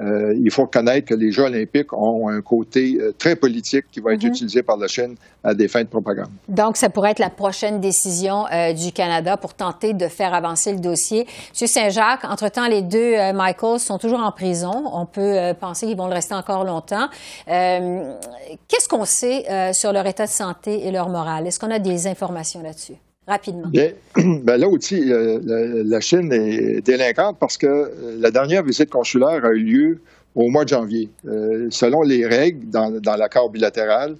euh, 0.02 0.36
il 0.44 0.50
faut 0.52 0.64
reconnaître 0.64 1.08
que 1.08 1.14
les 1.14 1.32
Jeux 1.32 1.44
olympiques 1.44 1.94
ont 1.94 2.28
un 2.28 2.42
côté 2.42 2.98
euh, 3.00 3.14
très 3.18 3.36
politique 3.36 3.86
qui 3.92 4.00
va 4.00 4.14
être 4.14 4.24
mhm. 4.24 4.30
utilisé 4.30 4.64
par 4.64 4.78
la 4.78 4.88
Chine 4.88 5.16
à 5.44 5.54
des 5.54 5.68
fins 5.68 5.84
de 5.84 5.88
propagande. 5.88 6.32
Donc, 6.50 6.76
ça 6.76 6.90
pourrait 6.90 7.12
être 7.12 7.20
la 7.20 7.30
prochaine 7.30 7.80
décision 7.80 8.46
du 8.76 8.92
Canada 8.92 9.38
pour 9.38 9.54
tenter 9.54 9.94
de 9.94 10.08
faire 10.08 10.34
avancer 10.34 10.74
le 10.74 10.80
dossier. 10.80 11.28
Monsieur 11.52 11.68
Saint-Jacques, 11.68 12.26
entre-temps, 12.26 12.68
les 12.68 12.82
deux 12.82 13.14
Michaels 13.34 13.80
sont 13.80 14.00
toujours 14.00 14.20
en 14.20 14.32
prison. 14.32 14.90
On 14.92 15.06
peut 15.06 15.54
penser 15.60 15.86
qu'ils 15.86 15.98
vont 15.98 16.08
le 16.08 16.16
rester 16.16 16.34
encore 16.34 16.64
longtemps. 16.66 17.08
Qu'est-ce 17.46 18.90
qu'on 18.90 19.06
sait 19.06 19.74
sur 19.74 19.94
leur 19.94 20.08
état 20.08 20.26
de 20.26 20.32
santé 20.32 20.88
et 20.88 20.92
leur 20.92 21.10
morale? 21.10 21.46
Est-ce 21.46 21.60
qu'on 21.60 21.72
a 21.72 21.80
des 21.80 22.08
informations 22.08 22.64
là-dessus? 22.64 22.96
Rapidement? 23.28 23.68
Bien, 23.70 23.92
ben 24.16 24.58
là 24.58 24.68
aussi, 24.68 25.12
euh, 25.12 25.40
la, 25.86 26.00
Chine 26.00 26.32
est 26.32 26.82
délinquante 26.86 27.38
parce 27.40 27.58
que 27.58 27.68
euh, 27.68 28.18
la 28.20 28.32
dernière 28.32 28.64
visite 28.64 28.90
consulaire 28.90 29.46
a 29.46 29.50
eu 29.50 29.64
lieu 29.64 30.02
au 30.36 30.50
mois 30.50 30.64
de 30.64 30.70
janvier. 30.70 31.10
Euh, 31.26 31.68
selon 31.70 32.02
les 32.02 32.26
règles 32.26 32.70
dans, 32.70 33.16
l'accord 33.18 33.50
bilatéral 33.50 34.16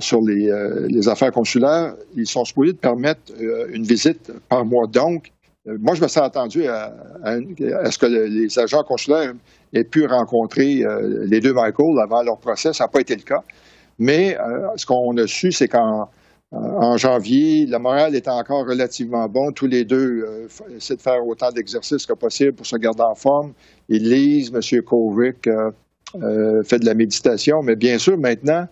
sur 0.00 0.20
les, 0.20 1.08
affaires 1.08 1.30
consulaires, 1.30 1.94
ils 2.16 2.26
sont 2.26 2.44
supposés 2.44 2.72
de 2.72 2.78
permettre 2.78 3.20
une 3.72 3.84
visite 3.84 4.32
par 4.48 4.64
mois. 4.64 4.88
Donc, 4.88 5.30
moi, 5.64 5.94
je 5.94 6.02
me 6.02 6.08
suis 6.08 6.18
attendu 6.18 6.66
à, 6.66 6.92
ce 7.88 7.96
que 7.96 8.06
les 8.06 8.58
agents 8.58 8.82
consulaires 8.82 9.32
aient 9.72 9.84
pu 9.84 10.04
rencontrer 10.06 10.82
les 11.26 11.38
deux 11.38 11.52
Michael 11.52 12.00
avant 12.02 12.22
leur 12.22 12.38
procès. 12.38 12.72
Ça 12.72 12.84
n'a 12.84 12.88
pas 12.88 13.00
été 13.00 13.14
le 13.14 13.22
cas. 13.22 13.44
Mais 14.00 14.36
ce 14.74 14.84
qu'on 14.86 15.16
a 15.18 15.26
su, 15.28 15.52
c'est 15.52 15.68
qu'en 15.68 16.08
en 16.52 16.96
janvier. 16.96 17.66
Le 17.66 17.78
moral 17.78 18.14
est 18.14 18.28
encore 18.28 18.66
relativement 18.66 19.28
bon. 19.28 19.52
Tous 19.52 19.66
les 19.66 19.84
deux 19.84 20.22
euh, 20.22 20.48
essaient 20.76 20.96
de 20.96 21.02
faire 21.02 21.26
autant 21.26 21.50
d'exercices 21.50 22.06
que 22.06 22.12
possible 22.12 22.52
pour 22.52 22.66
se 22.66 22.76
garder 22.76 23.02
en 23.02 23.14
forme. 23.14 23.52
Ils 23.88 24.08
lisent. 24.08 24.52
M. 24.54 24.82
Kovic 24.82 25.46
euh, 25.46 25.70
euh, 26.22 26.62
fait 26.62 26.78
de 26.78 26.86
la 26.86 26.94
méditation. 26.94 27.62
Mais 27.62 27.76
bien 27.76 27.98
sûr, 27.98 28.16
maintenant, 28.18 28.66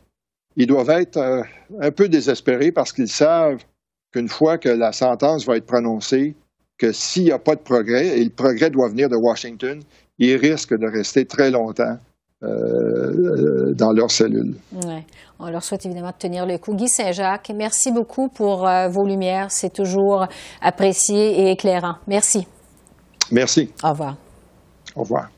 ils 0.56 0.66
doivent 0.66 0.90
être 0.90 1.44
un 1.80 1.90
peu 1.90 2.08
désespérés 2.08 2.70
parce 2.70 2.92
qu'ils 2.92 3.08
savent 3.08 3.64
qu'une 4.12 4.28
fois 4.28 4.58
que 4.58 4.68
la 4.68 4.92
sentence 4.92 5.44
va 5.44 5.56
être 5.56 5.66
prononcée, 5.66 6.36
que 6.78 6.92
s'il 6.92 7.24
n'y 7.24 7.32
a 7.32 7.38
pas 7.38 7.56
de 7.56 7.60
progrès, 7.60 8.20
et 8.20 8.24
le 8.24 8.30
progrès 8.30 8.70
doit 8.70 8.88
venir 8.88 9.08
de 9.08 9.16
Washington, 9.16 9.80
ils 10.18 10.36
risquent 10.36 10.78
de 10.78 10.86
rester 10.86 11.24
très 11.24 11.50
longtemps 11.50 11.98
euh, 12.44 13.72
dans 13.74 13.92
leurs 13.92 14.10
cellules. 14.10 14.54
Ouais. 14.84 15.04
On 15.38 15.50
leur 15.50 15.64
souhaite 15.64 15.84
évidemment 15.84 16.10
de 16.10 16.18
tenir 16.18 16.46
le 16.46 16.58
coup. 16.58 16.74
Guy 16.74 16.88
Saint-Jacques, 16.88 17.52
merci 17.54 17.90
beaucoup 17.90 18.28
pour 18.28 18.66
euh, 18.66 18.88
vos 18.88 19.04
lumières. 19.04 19.50
C'est 19.50 19.72
toujours 19.72 20.26
apprécié 20.62 21.40
et 21.40 21.50
éclairant. 21.50 21.96
Merci. 22.06 22.46
Merci. 23.32 23.70
Au 23.82 23.90
revoir. 23.90 24.16
Au 24.94 25.00
revoir. 25.00 25.33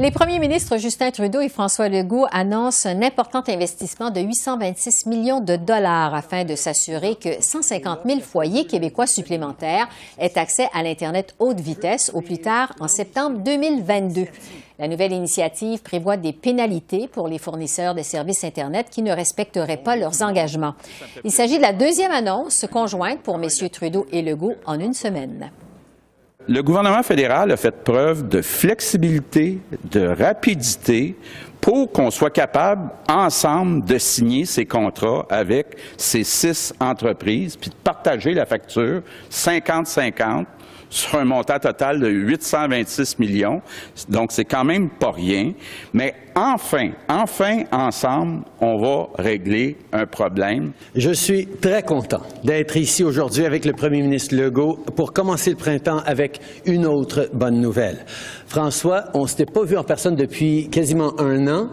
Les 0.00 0.12
premiers 0.12 0.38
ministres 0.38 0.76
Justin 0.76 1.10
Trudeau 1.10 1.40
et 1.40 1.48
François 1.48 1.88
Legault 1.88 2.28
annoncent 2.30 2.88
un 2.88 3.02
important 3.02 3.42
investissement 3.48 4.10
de 4.10 4.20
826 4.20 5.06
millions 5.06 5.40
de 5.40 5.56
dollars 5.56 6.14
afin 6.14 6.44
de 6.44 6.54
s'assurer 6.54 7.16
que 7.16 7.42
150 7.42 8.02
000 8.06 8.20
foyers 8.20 8.64
québécois 8.64 9.08
supplémentaires 9.08 9.88
aient 10.20 10.38
accès 10.38 10.68
à 10.72 10.84
l'Internet 10.84 11.34
haute 11.40 11.58
vitesse 11.58 12.12
au 12.14 12.20
plus 12.20 12.38
tard 12.38 12.72
en 12.78 12.86
septembre 12.86 13.40
2022. 13.40 14.26
La 14.78 14.86
nouvelle 14.86 15.10
initiative 15.10 15.82
prévoit 15.82 16.16
des 16.16 16.32
pénalités 16.32 17.08
pour 17.08 17.26
les 17.26 17.38
fournisseurs 17.38 17.96
de 17.96 18.02
services 18.02 18.44
Internet 18.44 18.90
qui 18.90 19.02
ne 19.02 19.10
respecteraient 19.10 19.78
pas 19.78 19.96
leurs 19.96 20.22
engagements. 20.22 20.76
Il 21.24 21.32
s'agit 21.32 21.56
de 21.56 21.62
la 21.62 21.72
deuxième 21.72 22.12
annonce 22.12 22.64
conjointe 22.70 23.18
pour 23.22 23.36
messieurs 23.36 23.68
Trudeau 23.68 24.06
et 24.12 24.22
Legault 24.22 24.54
en 24.64 24.78
une 24.78 24.94
semaine 24.94 25.50
le 26.48 26.62
gouvernement 26.62 27.02
fédéral 27.02 27.50
a 27.52 27.56
fait 27.56 27.84
preuve 27.84 28.26
de 28.26 28.40
flexibilité, 28.40 29.58
de 29.90 30.06
rapidité 30.06 31.14
pour 31.60 31.92
qu'on 31.92 32.10
soit 32.10 32.30
capable 32.30 32.90
ensemble 33.08 33.84
de 33.84 33.98
signer 33.98 34.46
ces 34.46 34.64
contrats 34.64 35.26
avec 35.28 35.76
ces 35.98 36.24
six 36.24 36.72
entreprises, 36.80 37.56
puis 37.56 37.68
de 37.70 37.74
partager 37.74 38.32
la 38.32 38.46
facture 38.46 39.02
50-50 39.30 40.46
sur 40.90 41.18
un 41.18 41.24
montant 41.24 41.58
total 41.58 42.00
de 42.00 42.08
826 42.08 43.18
millions. 43.18 43.60
Donc, 44.08 44.32
c'est 44.32 44.44
quand 44.44 44.64
même 44.64 44.88
pas 44.88 45.10
rien. 45.10 45.52
Mais 45.92 46.14
enfin, 46.34 46.90
enfin, 47.08 47.64
ensemble, 47.72 48.44
on 48.60 48.78
va 48.78 49.08
régler 49.18 49.76
un 49.92 50.06
problème. 50.06 50.72
Je 50.94 51.10
suis 51.10 51.46
très 51.46 51.82
content 51.82 52.22
d'être 52.44 52.76
ici 52.76 53.04
aujourd'hui 53.04 53.44
avec 53.44 53.64
le 53.64 53.72
premier 53.72 54.02
ministre 54.02 54.34
Legault 54.34 54.78
pour 54.96 55.12
commencer 55.12 55.50
le 55.50 55.56
printemps 55.56 56.00
avec 56.06 56.40
une 56.64 56.86
autre 56.86 57.28
bonne 57.32 57.60
nouvelle. 57.60 58.04
François, 58.46 59.04
on 59.14 59.22
ne 59.22 59.26
s'était 59.26 59.46
pas 59.46 59.64
vu 59.64 59.76
en 59.76 59.84
personne 59.84 60.16
depuis 60.16 60.68
quasiment 60.70 61.12
un 61.20 61.46
an. 61.48 61.68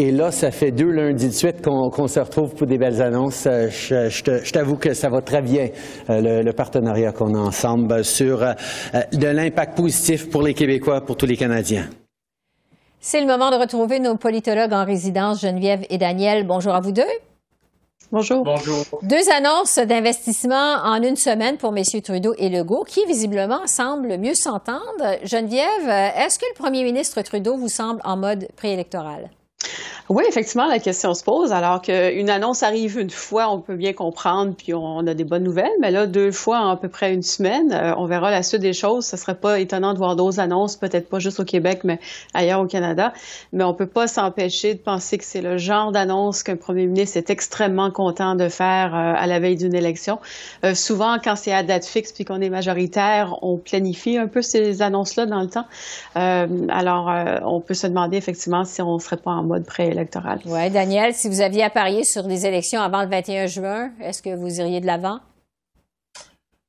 Et 0.00 0.12
là, 0.12 0.30
ça 0.30 0.52
fait 0.52 0.70
deux 0.70 0.92
lundis 0.92 1.26
de 1.26 1.32
suite 1.32 1.60
qu'on 1.60 2.06
se 2.06 2.20
retrouve 2.20 2.54
pour 2.54 2.68
des 2.68 2.78
belles 2.78 3.02
annonces. 3.02 3.46
Euh, 3.48 3.68
je, 3.68 4.52
t'avoue 4.52 4.76
que 4.76 4.94
ça 4.94 5.08
va 5.08 5.22
très 5.22 5.42
bien, 5.42 5.70
euh, 6.08 6.40
le, 6.44 6.52
partenariat 6.52 7.10
qu'on 7.10 7.34
a 7.34 7.38
ensemble 7.40 8.04
sur 8.04 8.44
euh, 8.44 8.52
de 9.12 9.26
l'impact 9.26 9.76
positif 9.76 10.30
pour 10.30 10.42
les 10.42 10.54
Québécois, 10.54 11.00
pour 11.00 11.16
tous 11.16 11.26
les 11.26 11.36
Canadiens. 11.36 11.88
C'est 13.00 13.20
le 13.20 13.26
moment 13.26 13.50
de 13.50 13.56
retrouver 13.56 13.98
nos 13.98 14.16
politologues 14.16 14.72
en 14.72 14.84
résidence, 14.84 15.40
Geneviève 15.40 15.84
et 15.90 15.98
Daniel. 15.98 16.46
Bonjour 16.46 16.76
à 16.76 16.80
vous 16.80 16.92
deux. 16.92 17.02
Bonjour. 18.12 18.44
Bonjour. 18.44 18.84
Deux 19.02 19.28
annonces 19.36 19.80
d'investissement 19.80 20.76
en 20.84 21.02
une 21.02 21.16
semaine 21.16 21.56
pour 21.56 21.72
messieurs 21.72 22.02
Trudeau 22.02 22.34
et 22.38 22.50
Legault 22.50 22.84
qui 22.84 23.04
visiblement 23.06 23.66
semblent 23.66 24.16
mieux 24.16 24.34
s'entendre. 24.34 25.18
Geneviève, 25.24 25.88
est-ce 26.16 26.38
que 26.38 26.46
le 26.54 26.56
premier 26.56 26.84
ministre 26.84 27.20
Trudeau 27.22 27.56
vous 27.56 27.68
semble 27.68 28.00
en 28.04 28.16
mode 28.16 28.46
préélectoral? 28.56 29.28
Oui, 30.08 30.24
effectivement, 30.26 30.66
la 30.66 30.78
question 30.78 31.12
se 31.12 31.22
pose. 31.22 31.52
Alors 31.52 31.82
qu'une 31.82 32.30
annonce 32.30 32.62
arrive 32.62 32.98
une 32.98 33.10
fois, 33.10 33.50
on 33.50 33.60
peut 33.60 33.76
bien 33.76 33.92
comprendre, 33.92 34.54
puis 34.56 34.72
on 34.72 35.06
a 35.06 35.12
des 35.12 35.24
bonnes 35.24 35.42
nouvelles. 35.42 35.70
Mais 35.80 35.90
là, 35.90 36.06
deux 36.06 36.32
fois 36.32 36.60
en 36.60 36.70
à 36.70 36.76
peu 36.78 36.88
près 36.88 37.12
une 37.12 37.22
semaine, 37.22 37.72
euh, 37.72 37.92
on 37.98 38.06
verra 38.06 38.30
la 38.30 38.42
suite 38.42 38.62
des 38.62 38.72
choses. 38.72 39.04
Ce 39.04 39.18
serait 39.18 39.34
pas 39.34 39.60
étonnant 39.60 39.92
de 39.92 39.98
voir 39.98 40.16
d'autres 40.16 40.40
annonces, 40.40 40.76
peut-être 40.76 41.10
pas 41.10 41.18
juste 41.18 41.40
au 41.40 41.44
Québec, 41.44 41.80
mais 41.84 42.00
ailleurs 42.32 42.60
au 42.60 42.66
Canada. 42.66 43.12
Mais 43.52 43.64
on 43.64 43.74
peut 43.74 43.86
pas 43.86 44.06
s'empêcher 44.06 44.72
de 44.74 44.78
penser 44.78 45.18
que 45.18 45.24
c'est 45.24 45.42
le 45.42 45.58
genre 45.58 45.92
d'annonce 45.92 46.42
qu'un 46.42 46.56
premier 46.56 46.86
ministre 46.86 47.18
est 47.18 47.28
extrêmement 47.28 47.90
content 47.90 48.34
de 48.34 48.48
faire 48.48 48.94
euh, 48.94 49.12
à 49.14 49.26
la 49.26 49.40
veille 49.40 49.56
d'une 49.56 49.74
élection. 49.74 50.20
Euh, 50.64 50.74
souvent, 50.74 51.18
quand 51.22 51.36
c'est 51.36 51.52
à 51.52 51.62
date 51.62 51.84
fixe 51.84 52.12
puis 52.12 52.24
qu'on 52.24 52.40
est 52.40 52.48
majoritaire, 52.48 53.36
on 53.42 53.58
planifie 53.58 54.16
un 54.16 54.26
peu 54.26 54.40
ces 54.40 54.80
annonces-là 54.80 55.26
dans 55.26 55.42
le 55.42 55.48
temps. 55.48 55.66
alors, 56.14 57.12
on 57.44 57.60
peut 57.60 57.74
se 57.74 57.86
demander 57.86 58.16
effectivement 58.16 58.64
si 58.64 58.80
on 58.80 58.98
serait 58.98 59.18
pas 59.18 59.32
en 59.32 59.47
mode 59.48 59.66
pré 59.66 59.92
oui, 60.46 60.70
Daniel, 60.70 61.14
si 61.14 61.28
vous 61.28 61.40
aviez 61.40 61.64
à 61.64 61.70
parier 61.70 62.04
sur 62.04 62.22
des 62.24 62.46
élections 62.46 62.80
avant 62.80 63.02
le 63.02 63.08
21 63.08 63.46
juin, 63.46 63.90
est-ce 64.00 64.22
que 64.22 64.34
vous 64.34 64.60
iriez 64.60 64.80
de 64.80 64.86
l'avant? 64.86 65.20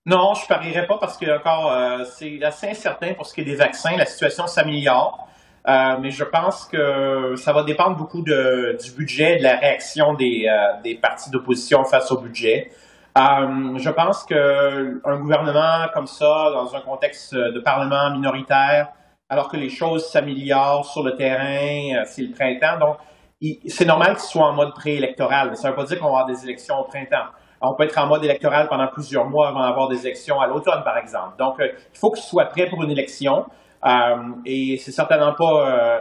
Non, 0.05 0.33
je 0.33 0.43
ne 0.43 0.47
parierais 0.47 0.87
pas 0.87 0.97
parce 0.97 1.17
que 1.17 1.37
encore 1.37 1.71
euh, 1.71 2.03
c'est 2.03 2.41
assez 2.43 2.69
incertain 2.69 3.13
pour 3.13 3.27
ce 3.27 3.33
qui 3.33 3.41
est 3.41 3.45
des 3.45 3.55
vaccins. 3.55 3.95
La 3.95 4.05
situation 4.05 4.47
s'améliore. 4.47 5.27
Euh, 5.67 5.97
mais 6.01 6.09
je 6.09 6.23
pense 6.23 6.65
que 6.65 7.35
ça 7.35 7.53
va 7.53 7.63
dépendre 7.63 7.95
beaucoup 7.97 8.23
du 8.23 8.91
budget, 8.97 9.37
de 9.37 9.43
la 9.43 9.57
réaction 9.57 10.13
des, 10.13 10.47
euh, 10.49 10.81
des 10.81 10.95
partis 10.95 11.29
d'opposition 11.29 11.83
face 11.83 12.11
au 12.11 12.17
budget. 12.17 12.71
je 13.15 13.89
pense 13.89 14.23
qu'un 14.23 15.17
gouvernement 15.17 15.87
comme 15.93 16.07
ça, 16.07 16.49
dans 16.53 16.75
un 16.75 16.81
contexte 16.81 17.35
de 17.35 17.59
parlement 17.59 18.09
minoritaire, 18.11 18.87
alors 19.29 19.47
que 19.47 19.57
les 19.57 19.69
choses 19.69 20.09
s'améliorent 20.09 20.85
sur 20.85 21.03
le 21.03 21.15
terrain, 21.15 22.03
c'est 22.05 22.23
le 22.23 22.31
printemps. 22.31 22.79
Donc, 22.79 22.97
c'est 23.67 23.85
normal 23.85 24.15
qu'il 24.15 24.25
soit 24.25 24.45
en 24.45 24.53
mode 24.53 24.73
préélectoral, 24.73 25.49
mais 25.51 25.55
ça 25.55 25.69
ne 25.69 25.73
veut 25.73 25.77
pas 25.77 25.85
dire 25.85 25.99
qu'on 25.99 26.11
va 26.11 26.19
avoir 26.19 26.25
des 26.25 26.43
élections 26.43 26.79
au 26.79 26.83
printemps. 26.83 27.27
On 27.61 27.73
peut 27.75 27.83
être 27.83 27.97
en 27.97 28.07
mode 28.07 28.23
électoral 28.23 28.67
pendant 28.69 28.87
plusieurs 28.87 29.25
mois 29.25 29.49
avant 29.49 29.67
d'avoir 29.67 29.89
des 29.89 30.05
élections 30.05 30.39
à 30.39 30.47
l'automne, 30.47 30.81
par 30.83 30.97
exemple. 30.97 31.37
Donc, 31.37 31.59
euh, 31.59 31.67
il 31.93 31.97
faut 31.97 32.11
qu'il 32.11 32.23
soit 32.23 32.45
prêt 32.45 32.67
pour 32.67 32.83
une 32.83 32.91
élection. 32.91 33.45
Euh, 33.85 34.15
et 34.45 34.77
c'est 34.77 34.91
certainement 34.91 35.33
pas 35.33 35.69
euh, 35.69 35.99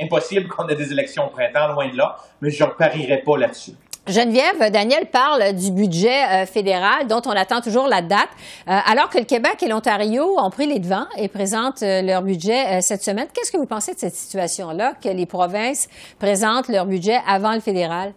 impossible 0.00 0.48
qu'on 0.56 0.66
ait 0.68 0.74
des 0.74 0.92
élections 0.92 1.26
au 1.26 1.30
printemps, 1.30 1.68
loin 1.68 1.88
de 1.88 1.96
là, 1.96 2.16
mais 2.40 2.50
je 2.50 2.64
ne 2.64 2.70
parierai 2.70 3.18
pas 3.18 3.36
là-dessus. 3.36 3.72
Geneviève, 4.06 4.70
Daniel 4.70 5.06
parle 5.06 5.52
du 5.54 5.72
budget 5.72 6.22
euh, 6.30 6.46
fédéral 6.46 7.08
dont 7.08 7.22
on 7.26 7.30
attend 7.30 7.60
toujours 7.60 7.88
la 7.88 8.02
date, 8.02 8.28
euh, 8.68 8.78
alors 8.86 9.10
que 9.10 9.18
le 9.18 9.24
Québec 9.24 9.60
et 9.64 9.68
l'Ontario 9.68 10.38
ont 10.38 10.50
pris 10.50 10.68
les 10.68 10.78
devants 10.78 11.06
et 11.16 11.26
présentent 11.26 11.82
euh, 11.82 12.02
leur 12.02 12.22
budget 12.22 12.80
cette 12.82 13.02
semaine. 13.02 13.26
Qu'est-ce 13.34 13.50
que 13.50 13.56
vous 13.56 13.66
pensez 13.66 13.94
de 13.94 13.98
cette 13.98 14.14
situation-là, 14.14 14.94
que 15.02 15.08
les 15.08 15.26
provinces 15.26 15.88
présentent 16.20 16.68
leur 16.68 16.86
budget 16.86 17.18
avant 17.26 17.54
le 17.54 17.60
fédéral? 17.60 18.12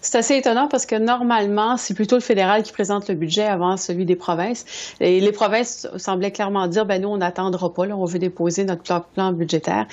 C'est 0.00 0.18
assez 0.18 0.36
étonnant 0.36 0.68
parce 0.68 0.86
que 0.86 0.96
normalement, 0.96 1.76
c'est 1.76 1.94
plutôt 1.94 2.16
le 2.16 2.20
fédéral 2.20 2.62
qui 2.62 2.72
présente 2.72 3.08
le 3.08 3.14
budget 3.14 3.44
avant 3.44 3.76
celui 3.76 4.04
des 4.04 4.16
provinces. 4.16 4.64
Et 5.00 5.18
les 5.18 5.32
provinces 5.32 5.88
semblaient 5.96 6.30
clairement 6.30 6.68
dire, 6.68 6.84
ben 6.84 7.00
nous, 7.00 7.08
on 7.08 7.16
n'attendra 7.16 7.72
pas, 7.72 7.86
là, 7.86 7.96
on 7.96 8.04
veut 8.04 8.18
déposer 8.18 8.64
notre 8.64 8.82
plan, 8.82 9.32
budgétaire. 9.32 9.86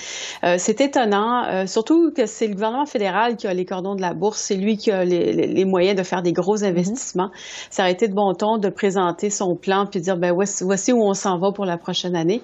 Euh, 0.44 0.56
c'est 0.58 0.80
étonnant, 0.80 1.44
euh, 1.46 1.66
surtout 1.66 2.12
que 2.12 2.26
c'est 2.26 2.46
le 2.46 2.54
gouvernement 2.54 2.86
fédéral 2.86 3.36
qui 3.36 3.46
a 3.46 3.54
les 3.54 3.64
cordons 3.64 3.94
de 3.94 4.02
la 4.02 4.14
bourse, 4.14 4.38
c'est 4.38 4.56
lui 4.56 4.76
qui 4.76 4.90
a 4.90 5.04
les, 5.04 5.64
moyens 5.64 5.96
de 5.96 6.02
faire 6.02 6.22
des 6.22 6.32
gros 6.32 6.62
investissements. 6.62 7.30
Ça 7.70 7.82
aurait 7.82 7.92
été 7.92 8.06
de 8.06 8.14
bon 8.14 8.34
ton 8.34 8.58
de 8.58 8.68
présenter 8.68 9.30
son 9.30 9.56
plan 9.56 9.86
puis 9.86 10.00
dire, 10.00 10.16
ben 10.16 10.32
voici, 10.32 10.92
où 10.92 11.02
on 11.02 11.14
s'en 11.14 11.38
va 11.38 11.52
pour 11.52 11.64
la 11.64 11.78
prochaine 11.78 12.14
année. 12.14 12.42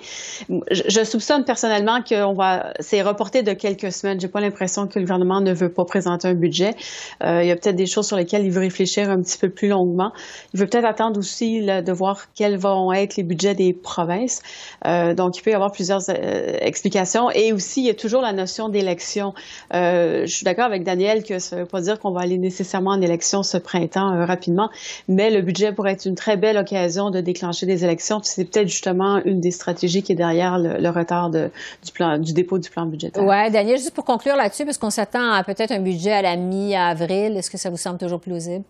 Je, 0.71 1.05
soupçonne 1.05 1.45
personnellement 1.45 2.01
qu'on 2.03 2.33
va, 2.33 2.73
c'est 2.81 3.03
reporté 3.03 3.43
de 3.43 3.53
quelques 3.53 3.93
semaines. 3.93 4.19
J'ai 4.19 4.29
pas 4.29 4.41
l'impression 4.41 4.87
que 4.87 4.99
le 4.99 5.05
gouvernement 5.05 5.41
ne 5.41 5.53
veut 5.53 5.71
pas 5.71 5.85
présenter 5.85 6.29
un 6.29 6.35
budget. 6.35 6.75
Euh, 7.23 7.28
il 7.29 7.47
y 7.47 7.51
a 7.51 7.57
peut-être 7.57 7.77
des 7.77 7.87
choses 7.87 8.07
sur 8.07 8.17
lesquelles 8.17 8.45
il 8.45 8.51
veut 8.51 8.61
réfléchir 8.61 9.11
un 9.11 9.21
petit 9.21 9.39
peu 9.39 9.51
plus 9.51 9.69
longuement. 9.69 10.13
Il 10.55 10.61
veut 10.61 10.67
peut-être 10.67 10.87
attendre 10.87 11.19
aussi 11.19 11.61
de 11.61 11.93
voir 11.93 12.27
quels 12.35 12.57
vont 12.57 12.93
être 12.93 13.17
les 13.17 13.23
budgets 13.23 13.55
des 13.55 13.73
provinces. 13.73 14.43
Euh, 14.87 15.15
donc, 15.15 15.37
il 15.37 15.43
peut 15.43 15.51
y 15.51 15.55
avoir 15.55 15.73
plusieurs 15.73 16.01
euh, 16.09 16.57
explications. 16.61 17.31
Et 17.31 17.53
aussi, 17.53 17.83
il 17.83 17.87
y 17.87 17.91
a 17.91 17.95
toujours 17.95 18.23
la 18.23 18.33
notion 18.33 18.69
d'élection. 18.69 19.35
je 19.73 20.27
suis 20.27 20.45
d'accord 20.45 20.65
avec 20.65 20.85
Daniel 20.85 21.23
que 21.23 21.39
ça 21.39 21.57
ne 21.57 21.61
veut 21.63 21.67
pas 21.67 21.81
dire 21.81 21.99
qu'on 21.99 22.13
va 22.13 22.21
aller 22.21 22.39
nécessairement 22.39 22.93
en 22.93 23.01
élection 23.01 23.43
ce 23.43 23.59
printemps 23.59 24.25
rapidement, 24.25 24.71
mais 25.09 25.31
le 25.31 25.43
budget 25.43 25.73
pourrait 25.73 25.93
être 25.93 26.07
une 26.07 26.15
très 26.15 26.37
belle 26.37 26.57
occasion 26.57 27.11
de 27.11 27.21
déclencher 27.21 27.67
des 27.67 27.85
élections. 27.85 28.21
C'est 28.23 28.45
peut-être 28.45 28.69
justement 28.69 29.21
une 29.25 29.41
des 29.41 29.51
stratégies 29.51 30.03
qui 30.03 30.13
est 30.13 30.17
derrière 30.17 30.59
le, 30.59 30.89
retard 30.89 31.31
du, 31.31 31.51
du 32.21 32.33
dépôt 32.33 32.59
du 32.59 32.71
plan 32.71 32.87
budgétaire. 32.87 33.23
Oui, 33.23 33.51
Daniel, 33.51 33.77
juste 33.77 33.95
pour 33.95 34.05
conclure 34.05 34.37
là-dessus, 34.37 34.65
parce 34.65 34.79
qu'on 34.79 34.91
s'attend 34.91 35.33
à 35.33 35.45
peut-être 35.45 35.73
un 35.73 35.81
budget 35.81 36.13
à 36.13 36.23
la 36.23 36.37
mi-avril 36.37 37.18
est-ce 37.27 37.51
que 37.51 37.59
ça 37.59 37.71
vous 37.71 37.77
semble 37.77 37.99
toujours 37.99 38.21
plausible? 38.21 38.65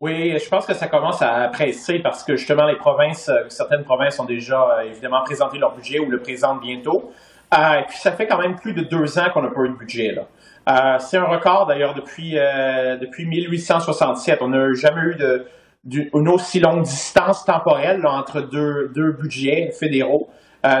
Oui, 0.00 0.38
je 0.38 0.48
pense 0.48 0.64
que 0.64 0.72
ça 0.72 0.86
commence 0.86 1.20
à 1.20 1.46
presser 1.48 1.98
parce 1.98 2.24
que 2.24 2.36
justement 2.36 2.64
les 2.64 2.76
provinces, 2.76 3.28
euh, 3.28 3.44
certaines 3.48 3.84
provinces 3.84 4.18
ont 4.18 4.24
déjà 4.24 4.62
euh, 4.62 4.80
évidemment 4.82 5.22
présenté 5.22 5.58
leur 5.58 5.74
budget 5.74 5.98
ou 5.98 6.08
le 6.08 6.20
présentent 6.20 6.62
bientôt. 6.62 7.12
et 7.52 7.82
puis, 7.86 7.98
ça 7.98 8.12
fait 8.12 8.26
quand 8.26 8.38
même 8.38 8.56
plus 8.56 8.72
de 8.72 8.82
deux 8.82 9.18
ans 9.18 9.28
qu'on 9.34 9.42
n'a 9.42 9.50
pas 9.50 9.62
eu 9.62 9.68
de 9.68 9.76
budget. 9.76 10.16
C'est 11.00 11.16
un 11.16 11.24
record, 11.24 11.66
d'ailleurs, 11.66 11.94
depuis, 11.94 12.34
depuis 12.34 13.26
1867. 13.26 14.38
On 14.40 14.48
n'a 14.48 14.72
jamais 14.74 15.00
eu 15.00 15.16
de, 15.16 15.46
une 16.14 16.28
aussi 16.28 16.60
longue 16.60 16.82
distance 16.82 17.44
temporelle 17.44 18.06
entre 18.06 18.40
deux, 18.40 18.88
deux 18.94 19.12
budgets 19.12 19.72
fédéraux. 19.72 20.28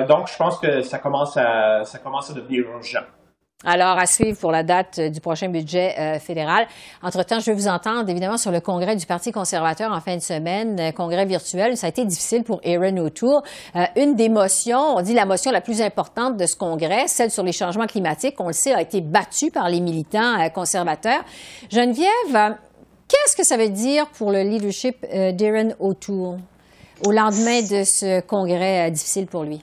donc, 0.08 0.28
je 0.30 0.36
pense 0.36 0.58
que 0.60 0.82
ça 0.82 0.98
commence 0.98 1.36
à, 1.36 1.84
ça 1.84 1.98
commence 1.98 2.30
à 2.30 2.34
devenir 2.34 2.66
urgent. 2.70 3.02
Alors, 3.62 3.98
à 3.98 4.06
suivre 4.06 4.38
pour 4.38 4.52
la 4.52 4.62
date 4.62 4.98
euh, 4.98 5.08
du 5.10 5.20
prochain 5.20 5.50
budget 5.50 5.94
euh, 5.98 6.18
fédéral. 6.18 6.66
Entre-temps, 7.02 7.40
je 7.40 7.46
vais 7.46 7.52
vous 7.52 7.68
entendre 7.68 8.08
évidemment 8.08 8.38
sur 8.38 8.50
le 8.50 8.60
congrès 8.60 8.96
du 8.96 9.04
Parti 9.04 9.32
conservateur 9.32 9.92
en 9.92 10.00
fin 10.00 10.16
de 10.16 10.22
semaine, 10.22 10.80
euh, 10.80 10.92
congrès 10.92 11.26
virtuel. 11.26 11.76
Ça 11.76 11.86
a 11.86 11.90
été 11.90 12.06
difficile 12.06 12.42
pour 12.42 12.62
Aaron 12.64 12.96
O'Toole. 12.96 13.42
une 13.96 14.14
des 14.14 14.30
motions, 14.30 14.96
on 14.96 15.02
dit 15.02 15.12
la 15.12 15.26
motion 15.26 15.50
la 15.50 15.60
plus 15.60 15.82
importante 15.82 16.38
de 16.38 16.46
ce 16.46 16.56
congrès, 16.56 17.06
celle 17.06 17.30
sur 17.30 17.42
les 17.42 17.52
changements 17.52 17.86
climatiques, 17.86 18.36
on 18.40 18.46
le 18.46 18.54
sait, 18.54 18.72
a 18.72 18.80
été 18.80 19.02
battue 19.02 19.50
par 19.50 19.68
les 19.68 19.80
militants 19.80 20.48
conservateurs. 20.54 21.22
Geneviève, 21.70 22.56
qu'est-ce 23.08 23.36
que 23.36 23.44
ça 23.44 23.58
veut 23.58 23.68
dire 23.68 24.06
pour 24.08 24.30
le 24.30 24.42
leadership 24.42 25.02
d'Aaron 25.02 25.74
O'Toole 25.80 26.38
au 27.04 27.12
lendemain 27.12 27.60
de 27.60 27.84
ce 27.84 28.20
congrès 28.20 28.90
difficile 28.90 29.26
pour 29.26 29.44
lui? 29.44 29.62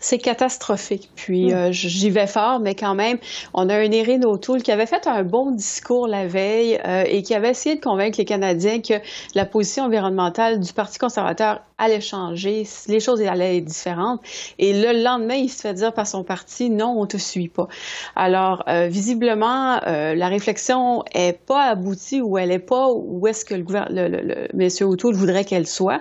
C'est 0.00 0.18
catastrophique. 0.18 1.10
Puis 1.14 1.52
hmm. 1.52 1.56
euh, 1.56 1.72
j'y 1.72 2.10
vais 2.10 2.26
fort, 2.26 2.60
mais 2.60 2.74
quand 2.74 2.94
même, 2.94 3.18
on 3.54 3.68
a 3.68 3.74
un 3.76 3.90
Erin 3.90 4.22
O'Toole 4.22 4.62
qui 4.62 4.72
avait 4.72 4.86
fait 4.86 5.06
un 5.06 5.22
bon 5.22 5.50
discours 5.50 6.06
la 6.06 6.26
veille 6.26 6.80
euh, 6.86 7.04
et 7.06 7.22
qui 7.22 7.34
avait 7.34 7.50
essayé 7.50 7.76
de 7.76 7.80
convaincre 7.80 8.18
les 8.18 8.24
Canadiens 8.24 8.80
que 8.80 8.94
la 9.34 9.44
position 9.44 9.84
environnementale 9.84 10.60
du 10.60 10.72
Parti 10.72 10.98
conservateur 10.98 11.60
allait 11.78 12.00
changer, 12.00 12.66
les 12.88 13.00
choses 13.00 13.22
allaient 13.22 13.58
être 13.58 13.64
différentes. 13.64 14.20
Et 14.58 14.72
le 14.72 15.02
lendemain, 15.02 15.34
il 15.34 15.48
se 15.48 15.60
fait 15.60 15.74
dire 15.74 15.92
par 15.92 16.06
son 16.06 16.24
parti, 16.24 16.70
non, 16.70 16.94
on 16.98 17.06
te 17.06 17.16
suit 17.16 17.48
pas. 17.48 17.68
Alors, 18.16 18.64
euh, 18.68 18.88
visiblement, 18.88 19.80
la 19.84 20.28
réflexion 20.28 21.04
est 21.14 21.38
pas 21.38 21.64
aboutie 21.64 22.20
ou 22.20 22.38
elle 22.38 22.50
est 22.50 22.58
pas 22.58 22.88
où 22.92 23.26
est-ce 23.26 23.44
que 23.44 23.54
le, 23.54 23.64
le, 23.90 24.08
le, 24.08 24.48
le 24.52 24.64
M. 24.64 24.88
O'Toole 24.88 25.14
voudrait 25.14 25.44
qu'elle 25.44 25.66
soit. 25.66 26.00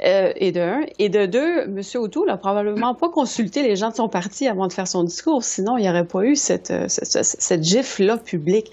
et 0.00 0.52
de 0.52 0.60
un. 0.60 0.80
Et 0.98 1.08
de 1.08 1.26
deux, 1.26 1.62
M. 1.62 1.80
O'Toole 1.96 2.30
a 2.30 2.36
probablement 2.36 2.94
pas 2.94 3.08
consulter 3.08 3.62
les 3.62 3.76
gens 3.76 3.90
de 3.90 3.96
son 3.96 4.08
parti 4.08 4.46
avant 4.46 4.66
de 4.66 4.72
faire 4.72 4.88
son 4.88 5.04
discours, 5.04 5.42
sinon 5.44 5.76
il 5.76 5.82
n'y 5.82 5.90
aurait 5.90 6.06
pas 6.06 6.22
eu 6.22 6.36
cette, 6.36 6.70
euh, 6.70 6.86
cette 6.88 7.62
gifle-là 7.62 8.16
publique. 8.18 8.70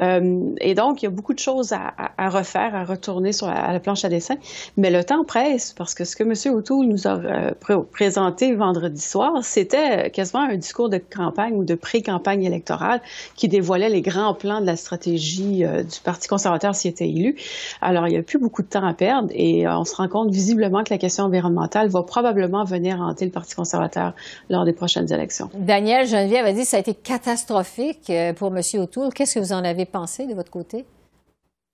Euh, 0.00 0.54
et 0.60 0.74
donc, 0.74 1.02
il 1.02 1.06
y 1.06 1.08
a 1.08 1.10
beaucoup 1.10 1.34
de 1.34 1.38
choses 1.38 1.72
à, 1.72 2.28
refaire, 2.30 2.74
à 2.74 2.84
retourner 2.84 3.32
sur 3.32 3.46
la, 3.46 3.78
planche 3.80 4.04
à 4.04 4.08
dessin, 4.08 4.36
mais 4.76 4.90
le 4.90 5.04
temps 5.04 5.24
presse 5.24 5.72
parce 5.82 5.94
que 5.94 6.04
ce 6.04 6.16
que 6.16 6.22
M. 6.22 6.54
O'Toole 6.54 6.86
nous 6.86 7.06
a 7.06 7.16
euh, 7.16 7.50
présenté 7.90 8.54
vendredi 8.54 9.00
soir, 9.00 9.32
c'était 9.42 10.10
quasiment 10.10 10.42
un 10.42 10.56
discours 10.56 10.88
de 10.88 10.98
campagne 10.98 11.54
ou 11.54 11.64
de 11.64 11.74
pré-campagne 11.74 12.44
électorale 12.44 13.00
qui 13.36 13.48
dévoilait 13.48 13.88
les 13.88 14.02
grands 14.02 14.34
plans 14.34 14.60
de 14.60 14.66
la 14.66 14.76
stratégie 14.76 15.64
du 15.64 16.00
Parti 16.04 16.28
conservateur 16.28 16.74
s'il 16.74 16.90
était 16.90 17.08
élu. 17.08 17.36
Alors, 17.80 18.06
il 18.06 18.12
n'y 18.12 18.16
a 18.16 18.22
plus 18.22 18.38
beaucoup 18.38 18.62
de 18.62 18.68
temps 18.68 18.86
à 18.86 18.94
perdre 18.94 19.28
et 19.32 19.66
on 19.68 19.84
se 19.84 19.94
rend 19.94 20.08
compte 20.08 20.30
visiblement 20.30 20.84
que 20.84 20.92
la 20.92 20.98
question 20.98 21.24
environnementale 21.24 21.88
va 21.88 22.02
probablement 22.02 22.64
venir 22.64 23.00
hanter 23.00 23.24
le 23.24 23.30
Parti 23.30 23.54
conservateur 23.54 24.14
lors 24.50 24.64
des 24.64 24.72
prochaines 24.72 25.12
élections. 25.12 25.50
Daniel 25.54 26.06
Geneviève 26.06 26.46
a 26.46 26.52
dit 26.52 26.62
que 26.62 26.68
ça 26.68 26.76
a 26.76 26.80
été 26.80 26.94
catastrophique 26.94 28.10
euh, 28.10 28.32
pour 28.32 28.54
M. 28.54 28.62
O'Toole. 28.74 29.12
Qu'est-ce 29.12 29.34
que 29.34 29.40
vous 29.40 29.52
en 29.52 29.64
avez 29.64 29.84
pensé 29.84 30.26
de 30.26 30.34
votre 30.34 30.50
côté? 30.50 30.84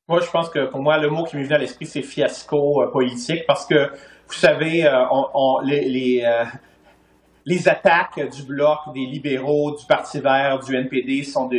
Moi, 0.09 0.21
je 0.21 0.31
pense 0.31 0.49
que 0.49 0.67
pour 0.67 0.81
moi, 0.81 0.97
le 0.99 1.11
mot 1.11 1.25
qui 1.25 1.37
me 1.37 1.43
vient 1.43 1.57
à 1.57 1.59
l'esprit, 1.59 1.87
c'est 1.87 2.03
fiasco 2.03 2.83
euh, 2.83 2.91
politique 2.91 3.45
parce 3.47 3.67
que, 3.67 3.89
vous 4.27 4.35
savez, 4.35 4.87
euh, 4.87 5.05
les, 5.65 6.25
les, 7.45 7.69
attaques 7.69 8.21
du 8.31 8.43
Bloc, 8.43 8.79
des 8.95 9.07
libéraux, 9.07 9.77
du 9.77 9.85
Parti 9.87 10.21
vert, 10.21 10.61
du 10.61 10.75
NPD 10.75 11.25
sont 11.25 11.51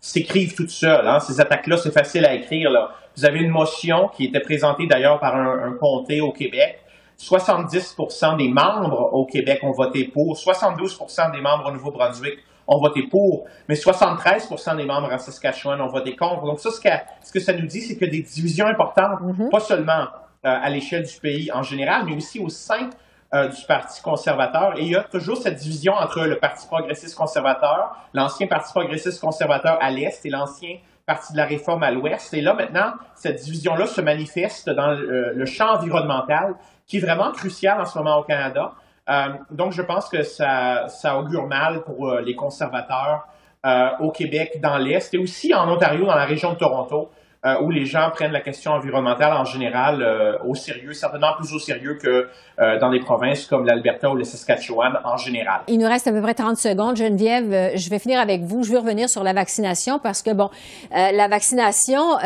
s'écrivent 0.00 0.54
toutes 0.54 0.70
seules. 0.70 1.06
Hein. 1.06 1.20
Ces 1.20 1.40
attaques-là, 1.40 1.76
c'est 1.76 1.92
facile 1.92 2.24
à 2.26 2.34
écrire. 2.34 2.70
Vous 3.16 3.24
avez 3.24 3.40
une 3.40 3.50
motion 3.50 4.08
qui 4.08 4.26
était 4.26 4.40
présentée 4.40 4.86
d'ailleurs 4.86 5.18
par 5.18 5.34
un 5.36 5.72
comté 5.80 6.20
au 6.20 6.32
Québec 6.32 6.80
70% 7.18 8.36
des 8.36 8.48
membres 8.48 9.10
au 9.12 9.24
Québec 9.24 9.60
ont 9.62 9.72
voté 9.72 10.04
pour, 10.04 10.36
72% 10.36 11.32
des 11.32 11.40
membres 11.40 11.68
au 11.68 11.72
Nouveau-Brunswick 11.72 12.38
ont 12.68 12.80
voté 12.80 13.02
pour, 13.08 13.44
mais 13.68 13.74
73% 13.74 14.76
des 14.76 14.84
membres 14.84 15.12
en 15.12 15.18
Saskatchewan 15.18 15.80
ont 15.80 15.88
voté 15.88 16.16
contre. 16.16 16.44
Donc 16.44 16.60
ça, 16.60 16.70
ce 16.70 16.80
que, 16.80 16.88
ce 17.22 17.32
que 17.32 17.40
ça 17.40 17.52
nous 17.52 17.66
dit, 17.66 17.80
c'est 17.80 17.96
que 17.96 18.04
des 18.04 18.22
divisions 18.22 18.66
importantes, 18.66 19.20
mm-hmm. 19.20 19.50
pas 19.50 19.60
seulement 19.60 20.06
euh, 20.44 20.58
à 20.62 20.68
l'échelle 20.70 21.02
du 21.02 21.18
pays 21.20 21.50
en 21.52 21.62
général, 21.62 22.02
mais 22.06 22.14
aussi 22.14 22.40
au 22.40 22.48
sein 22.48 22.90
euh, 23.34 23.48
du 23.48 23.64
Parti 23.66 24.00
conservateur. 24.02 24.78
Et 24.78 24.82
il 24.82 24.90
y 24.90 24.96
a 24.96 25.02
toujours 25.02 25.36
cette 25.36 25.56
division 25.56 25.92
entre 25.92 26.24
le 26.24 26.38
Parti 26.38 26.66
progressiste 26.66 27.16
conservateur, 27.16 27.96
l'ancien 28.14 28.46
Parti 28.46 28.72
progressiste 28.72 29.20
conservateur 29.20 29.78
à 29.80 29.90
l'Est 29.90 30.24
et 30.24 30.30
l'ancien 30.30 30.76
Parti 31.04 31.32
de 31.32 31.38
la 31.38 31.46
réforme 31.46 31.82
à 31.82 31.90
l'Ouest. 31.90 32.34
Et 32.34 32.40
là, 32.40 32.54
maintenant, 32.54 32.92
cette 33.14 33.42
division-là 33.42 33.86
se 33.86 34.00
manifeste 34.00 34.70
dans 34.70 34.92
le, 34.92 35.32
le 35.34 35.46
champ 35.46 35.74
environnemental 35.74 36.54
qui 36.86 36.98
est 36.98 37.00
vraiment 37.00 37.32
crucial 37.32 37.80
en 37.80 37.84
ce 37.84 37.98
moment 37.98 38.18
au 38.18 38.22
Canada. 38.22 38.72
Euh, 39.08 39.28
donc, 39.50 39.72
je 39.72 39.82
pense 39.82 40.08
que 40.08 40.22
ça, 40.22 40.88
augure 41.18 41.46
mal 41.46 41.82
pour 41.84 42.08
euh, 42.08 42.20
les 42.20 42.34
conservateurs 42.34 43.28
euh, 43.64 43.90
au 44.00 44.10
Québec, 44.10 44.60
dans 44.60 44.78
l'Est, 44.78 45.14
et 45.14 45.18
aussi 45.18 45.54
en 45.54 45.68
Ontario, 45.68 46.06
dans 46.06 46.14
la 46.14 46.24
région 46.24 46.52
de 46.52 46.58
Toronto. 46.58 47.10
Euh, 47.46 47.60
où 47.60 47.70
les 47.70 47.86
gens 47.86 48.10
prennent 48.10 48.32
la 48.32 48.40
question 48.40 48.72
environnementale 48.72 49.32
en 49.32 49.44
général 49.44 50.02
euh, 50.02 50.36
au 50.44 50.56
sérieux, 50.56 50.92
certainement 50.94 51.32
plus 51.38 51.52
au 51.54 51.60
sérieux 51.60 51.94
que 51.94 52.28
euh, 52.58 52.78
dans 52.80 52.90
des 52.90 52.98
provinces 52.98 53.46
comme 53.46 53.64
l'Alberta 53.64 54.10
ou 54.10 54.16
le 54.16 54.24
Saskatchewan 54.24 54.98
en 55.04 55.16
général. 55.16 55.60
Il 55.68 55.78
nous 55.78 55.86
reste 55.86 56.08
à 56.08 56.12
peu 56.12 56.20
près 56.20 56.34
30 56.34 56.56
secondes. 56.56 56.96
Geneviève, 56.96 57.76
je 57.76 57.90
vais 57.90 58.00
finir 58.00 58.18
avec 58.18 58.42
vous. 58.42 58.64
Je 58.64 58.72
veux 58.72 58.78
revenir 58.78 59.08
sur 59.08 59.22
la 59.22 59.32
vaccination 59.32 60.00
parce 60.00 60.22
que, 60.22 60.32
bon, 60.32 60.50
la 60.90 61.28
vaccination 61.28 62.18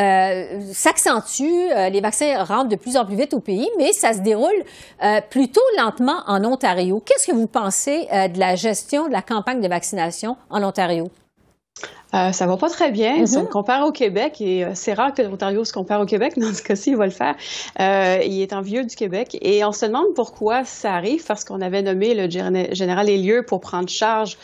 s'accentue. 0.73 1.69
les 1.91 2.01
vaccins 2.01 2.43
rentrent 2.45 2.69
de 2.69 2.77
plus 2.77 2.97
en 2.97 3.05
plus 3.05 3.17
vite 3.17 3.35
au 3.35 3.41
pays, 3.41 3.69
mais 3.77 3.93
ça 3.93 4.13
se 4.13 4.21
déroule 4.21 4.49
plutôt 5.31 5.61
lentement 5.77 6.23
en 6.27 6.45
Ontario. 6.45 7.03
Qu'est-ce 7.05 7.27
que 7.27 7.37
vous 7.37 7.49
pensez 7.49 8.07
de 8.13 8.39
la 8.39 8.55
gestion 8.55 9.09
de 9.09 9.13
la 9.13 9.23
campagne 9.23 9.61
de 9.61 9.69
vaccination 9.69 10.37
en 10.49 10.63
Ontario? 10.63 11.11
Euh, 12.15 12.33
ça 12.33 12.47
va 12.47 12.57
pas 12.57 12.69
très 12.69 12.91
bien. 12.91 13.25
Si 13.27 13.37
on 13.37 13.45
mm-hmm. 13.45 13.49
compare 13.49 13.87
au 13.87 13.93
Québec, 13.93 14.41
et 14.41 14.65
euh, 14.65 14.71
c'est 14.75 14.95
rare 14.95 15.15
que 15.15 15.23
l'Ontario 15.23 15.65
se 15.65 15.73
compare 15.73 16.01
au 16.01 16.07
Québec, 16.07 16.35
dans 16.39 16.53
ce 16.53 16.63
cas-ci, 16.63 16.91
il 16.91 16.97
va 16.97 17.07
le 17.07 17.13
faire. 17.13 17.37
Euh, 17.79 18.19
il 18.25 18.41
est 18.41 18.53
en 18.53 18.63
vieux 18.63 18.85
du 18.85 18.97
Québec. 18.97 19.39
Et 19.41 19.65
on 19.65 19.73
se 19.73 19.87
demande 19.87 20.07
pourquoi 20.15 20.65
ça 20.65 20.95
arrive, 20.95 21.25
parce 21.25 21.45
qu'on 21.45 21.61
avait 21.61 21.83
nommé 21.83 22.15
le 22.15 22.29
général 22.75 23.09
Elieu 23.09 23.45
pour 23.45 23.61
prendre 23.61 23.89
charge 23.89 24.37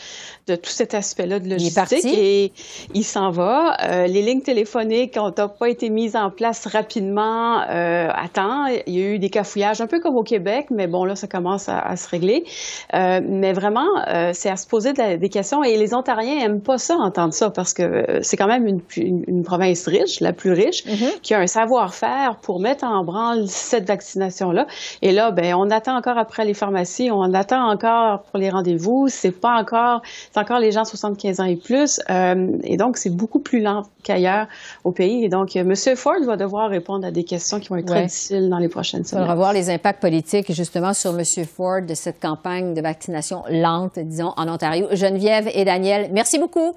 de 0.47 0.55
tout 0.55 0.69
cet 0.69 0.93
aspect-là 0.93 1.39
de 1.39 1.49
logistique. 1.49 2.03
Il 2.03 2.19
et 2.19 2.53
il 2.93 3.03
s'en 3.03 3.31
va. 3.31 3.75
Euh, 3.83 4.07
les 4.07 4.21
lignes 4.21 4.41
téléphoniques 4.41 5.15
n'ont 5.17 5.31
pas 5.31 5.69
été 5.69 5.89
mises 5.89 6.15
en 6.15 6.29
place 6.29 6.65
rapidement 6.65 7.61
euh, 7.61 8.07
à 8.09 8.27
temps. 8.29 8.65
Il 8.87 8.97
y 8.97 9.01
a 9.03 9.05
eu 9.05 9.19
des 9.19 9.29
cafouillages, 9.29 9.81
un 9.81 9.87
peu 9.87 9.99
comme 9.99 10.15
au 10.15 10.23
Québec, 10.23 10.67
mais 10.71 10.87
bon, 10.87 11.03
là, 11.03 11.15
ça 11.15 11.27
commence 11.27 11.67
à, 11.67 11.95
se 11.95 12.07
régler. 12.09 12.45
Euh, 12.93 13.19
mais 13.23 13.53
vraiment, 13.53 13.87
euh, 14.07 14.31
c'est 14.33 14.49
à 14.49 14.55
se 14.55 14.67
poser 14.67 14.93
des 14.93 15.29
questions. 15.29 15.63
Et 15.63 15.77
les 15.77 15.93
Ontariens 15.93 16.39
aiment 16.39 16.61
pas 16.61 16.77
ça, 16.77 16.95
entendre 16.95 17.33
ça, 17.33 17.49
parce 17.49 17.73
que 17.73 18.19
c'est 18.21 18.37
quand 18.37 18.47
même 18.47 18.67
une, 18.67 18.81
une, 18.95 19.43
province 19.43 19.87
riche, 19.87 20.19
la 20.21 20.33
plus 20.33 20.51
riche, 20.51 20.85
mm-hmm. 20.85 21.21
qui 21.21 21.33
a 21.33 21.39
un 21.39 21.47
savoir-faire 21.47 22.37
pour 22.41 22.59
mettre 22.59 22.85
en 22.85 23.03
branle 23.03 23.47
cette 23.47 23.87
vaccination-là. 23.87 24.65
Et 25.01 25.11
là, 25.11 25.31
ben, 25.31 25.55
on 25.55 25.69
attend 25.69 25.97
encore 25.97 26.17
après 26.17 26.45
les 26.45 26.53
pharmacies, 26.53 27.09
on 27.11 27.33
attend 27.33 27.69
encore 27.69 28.23
pour 28.23 28.39
les 28.39 28.49
rendez-vous. 28.49 29.07
C'est 29.09 29.31
pas 29.31 29.59
encore 29.59 30.01
encore 30.37 30.59
les 30.59 30.71
gens 30.71 30.85
75 30.85 31.39
ans 31.39 31.45
et 31.45 31.55
plus. 31.55 31.99
Euh, 32.09 32.57
et 32.63 32.77
donc, 32.77 32.97
c'est 32.97 33.09
beaucoup 33.09 33.39
plus 33.39 33.61
lent 33.61 33.83
qu'ailleurs 34.03 34.47
au 34.83 34.91
pays. 34.91 35.23
Et 35.23 35.29
donc, 35.29 35.55
M. 35.55 35.73
Ford 35.95 36.21
va 36.25 36.37
devoir 36.37 36.69
répondre 36.69 37.05
à 37.05 37.11
des 37.11 37.23
questions 37.23 37.59
qui 37.59 37.69
vont 37.69 37.77
être 37.77 37.87
très 37.87 38.03
difficiles 38.03 38.49
dans 38.49 38.59
les 38.59 38.69
prochaines 38.69 39.03
semaines. 39.03 39.23
On 39.23 39.27
va 39.27 39.35
voir 39.35 39.53
les 39.53 39.69
impacts 39.69 40.01
politiques, 40.01 40.51
justement, 40.53 40.93
sur 40.93 41.17
M. 41.17 41.25
Ford 41.45 41.81
de 41.81 41.93
cette 41.93 42.19
campagne 42.19 42.73
de 42.73 42.81
vaccination 42.81 43.43
lente, 43.49 43.99
disons, 43.99 44.33
en 44.37 44.47
Ontario. 44.47 44.87
Geneviève 44.91 45.49
et 45.53 45.65
Daniel, 45.65 46.09
merci 46.11 46.39
beaucoup. 46.39 46.73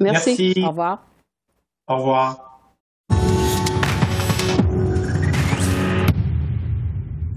merci. 0.00 0.54
Au 0.64 0.68
revoir. 0.68 1.02
Au 1.88 1.96
revoir. 1.96 2.54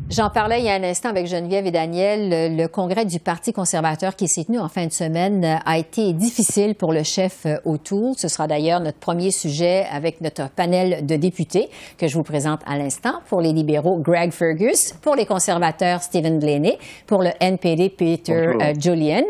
J'en 0.10 0.30
parlais 0.30 0.60
il 0.60 0.66
y 0.66 0.70
a 0.70 0.74
un 0.74 0.84
instant 0.84 1.10
avec 1.10 1.28
Geneviève 1.28 1.68
et 1.68 1.72
Daniel. 1.72 2.56
Le, 2.56 2.68
congrès 2.68 3.04
du 3.04 3.20
Parti 3.20 3.52
conservateur 3.52 4.16
qui 4.16 4.30
s'est 4.30 4.46
tenu 4.46 4.58
en 4.58 4.70
fin 4.70 4.86
de 4.86 4.92
semaine 4.94 5.60
a 5.66 5.78
été 5.78 6.14
difficile 6.14 6.76
pour 6.76 6.94
le 6.94 7.04
chef 7.04 7.46
euh, 7.46 7.58
O'Toole. 7.66 8.14
Ce 8.16 8.30
sera 8.30 8.48
d'ailleurs 8.48 8.80
notre 8.80 9.00
premier 9.00 9.32
sujet 9.32 9.86
avec 9.92 10.22
notre 10.22 10.50
panel 10.50 11.06
de 11.06 11.18
députés 11.18 11.70
que 11.98 12.08
je 12.08 12.14
vous 12.14 12.24
présente 12.24 12.62
à 12.66 12.78
l'instant. 12.78 13.20
Pour 13.28 13.42
les 13.42 13.52
libéraux, 13.52 13.98
Greg 13.98 14.32
Fergus. 14.32 14.94
Pour 15.02 15.16
les 15.16 15.26
conservateurs, 15.26 16.02
Stephen 16.02 16.40
Blaney. 16.40 16.78
Pour 17.06 17.22
le 17.22 17.32
NPD, 17.42 17.90
Peter 17.90 18.34
euh, 18.34 18.74
Julian. 18.80 19.24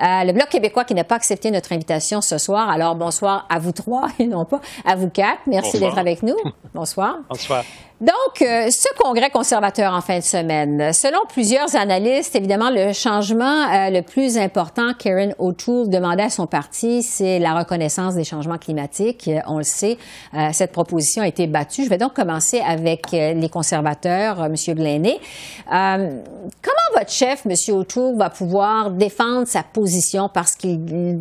Euh, 0.00 0.24
le 0.24 0.32
Bloc 0.32 0.48
québécois 0.48 0.84
qui 0.84 0.94
n'a 0.94 1.04
pas 1.04 1.16
accepté 1.16 1.50
notre 1.50 1.72
invitation 1.72 2.20
ce 2.20 2.38
soir. 2.38 2.70
Alors 2.70 2.94
bonsoir 2.94 3.48
à 3.50 3.58
vous 3.58 3.72
trois 3.72 4.06
et 4.20 4.28
non 4.28 4.44
pas 4.44 4.60
à 4.84 4.94
vous 4.94 5.10
quatre. 5.10 5.40
Merci 5.48 5.80
d'être 5.80 5.98
avec 5.98 6.22
nous. 6.22 6.36
Bonsoir. 6.72 7.16
Bonsoir. 7.28 7.64
Donc, 8.00 8.40
euh, 8.40 8.70
ce 8.70 8.88
congrès 8.96 9.28
conservateur 9.28 9.92
en 9.92 10.00
fin 10.00 10.20
de 10.20 10.24
semaine, 10.24 10.90
selon 10.94 11.18
plusieurs 11.28 11.76
analystes, 11.76 12.34
évidemment, 12.34 12.70
le 12.70 12.94
changement 12.94 13.44
euh, 13.44 13.90
le 13.90 14.00
plus 14.00 14.38
important 14.38 14.94
Karen 14.98 15.34
O'Toole 15.38 15.90
demandait 15.90 16.22
à 16.22 16.30
son 16.30 16.46
parti, 16.46 17.02
c'est 17.02 17.38
la 17.38 17.52
reconnaissance 17.52 18.14
des 18.14 18.24
changements 18.24 18.56
climatiques. 18.56 19.28
Euh, 19.28 19.40
on 19.46 19.58
le 19.58 19.64
sait, 19.64 19.98
cette 20.52 20.72
proposition 20.72 21.22
a 21.22 21.28
été 21.28 21.46
battue. 21.46 21.84
Je 21.84 21.90
vais 21.90 21.98
donc 21.98 22.14
commencer 22.14 22.62
avec 22.66 23.12
les 23.12 23.48
conservateurs, 23.50 24.44
M. 24.44 24.54
Blaney. 24.74 25.20
comment 25.66 26.90
votre 26.96 27.10
chef, 27.10 27.44
M. 27.44 27.54
O'Toole, 27.74 28.16
va 28.16 28.30
pouvoir 28.30 28.90
défendre 28.90 29.46
sa 29.46 29.62
position? 29.62 30.30
Parce 30.32 30.54
qu'il 30.54 31.18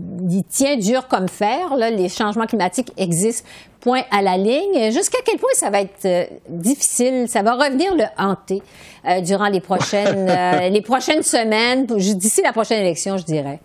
tient 0.49 0.77
dur 0.77 1.07
comme 1.07 1.27
fer? 1.27 1.75
Là, 1.75 1.89
les 1.89 2.07
changements 2.07 2.45
climatiques 2.45 2.91
existent 2.97 3.47
point 3.79 4.01
à 4.11 4.21
la 4.21 4.37
ligne. 4.37 4.91
Jusqu'à 4.91 5.19
quel 5.25 5.37
point 5.37 5.49
ça 5.53 5.69
va 5.69 5.81
être 5.81 6.05
euh, 6.05 6.25
difficile, 6.49 7.27
ça 7.27 7.41
va 7.41 7.53
revenir 7.53 7.95
le 7.95 8.05
hanter 8.17 8.61
euh, 9.05 9.21
durant 9.21 9.49
les 9.49 9.61
prochaines, 9.61 10.29
euh, 10.29 10.69
les 10.69 10.81
prochaines 10.81 11.23
semaines, 11.23 11.85
d'ici 11.85 12.41
la 12.41 12.53
prochaine 12.53 12.81
élection, 12.81 13.17
je 13.17 13.25
dirais. 13.25 13.59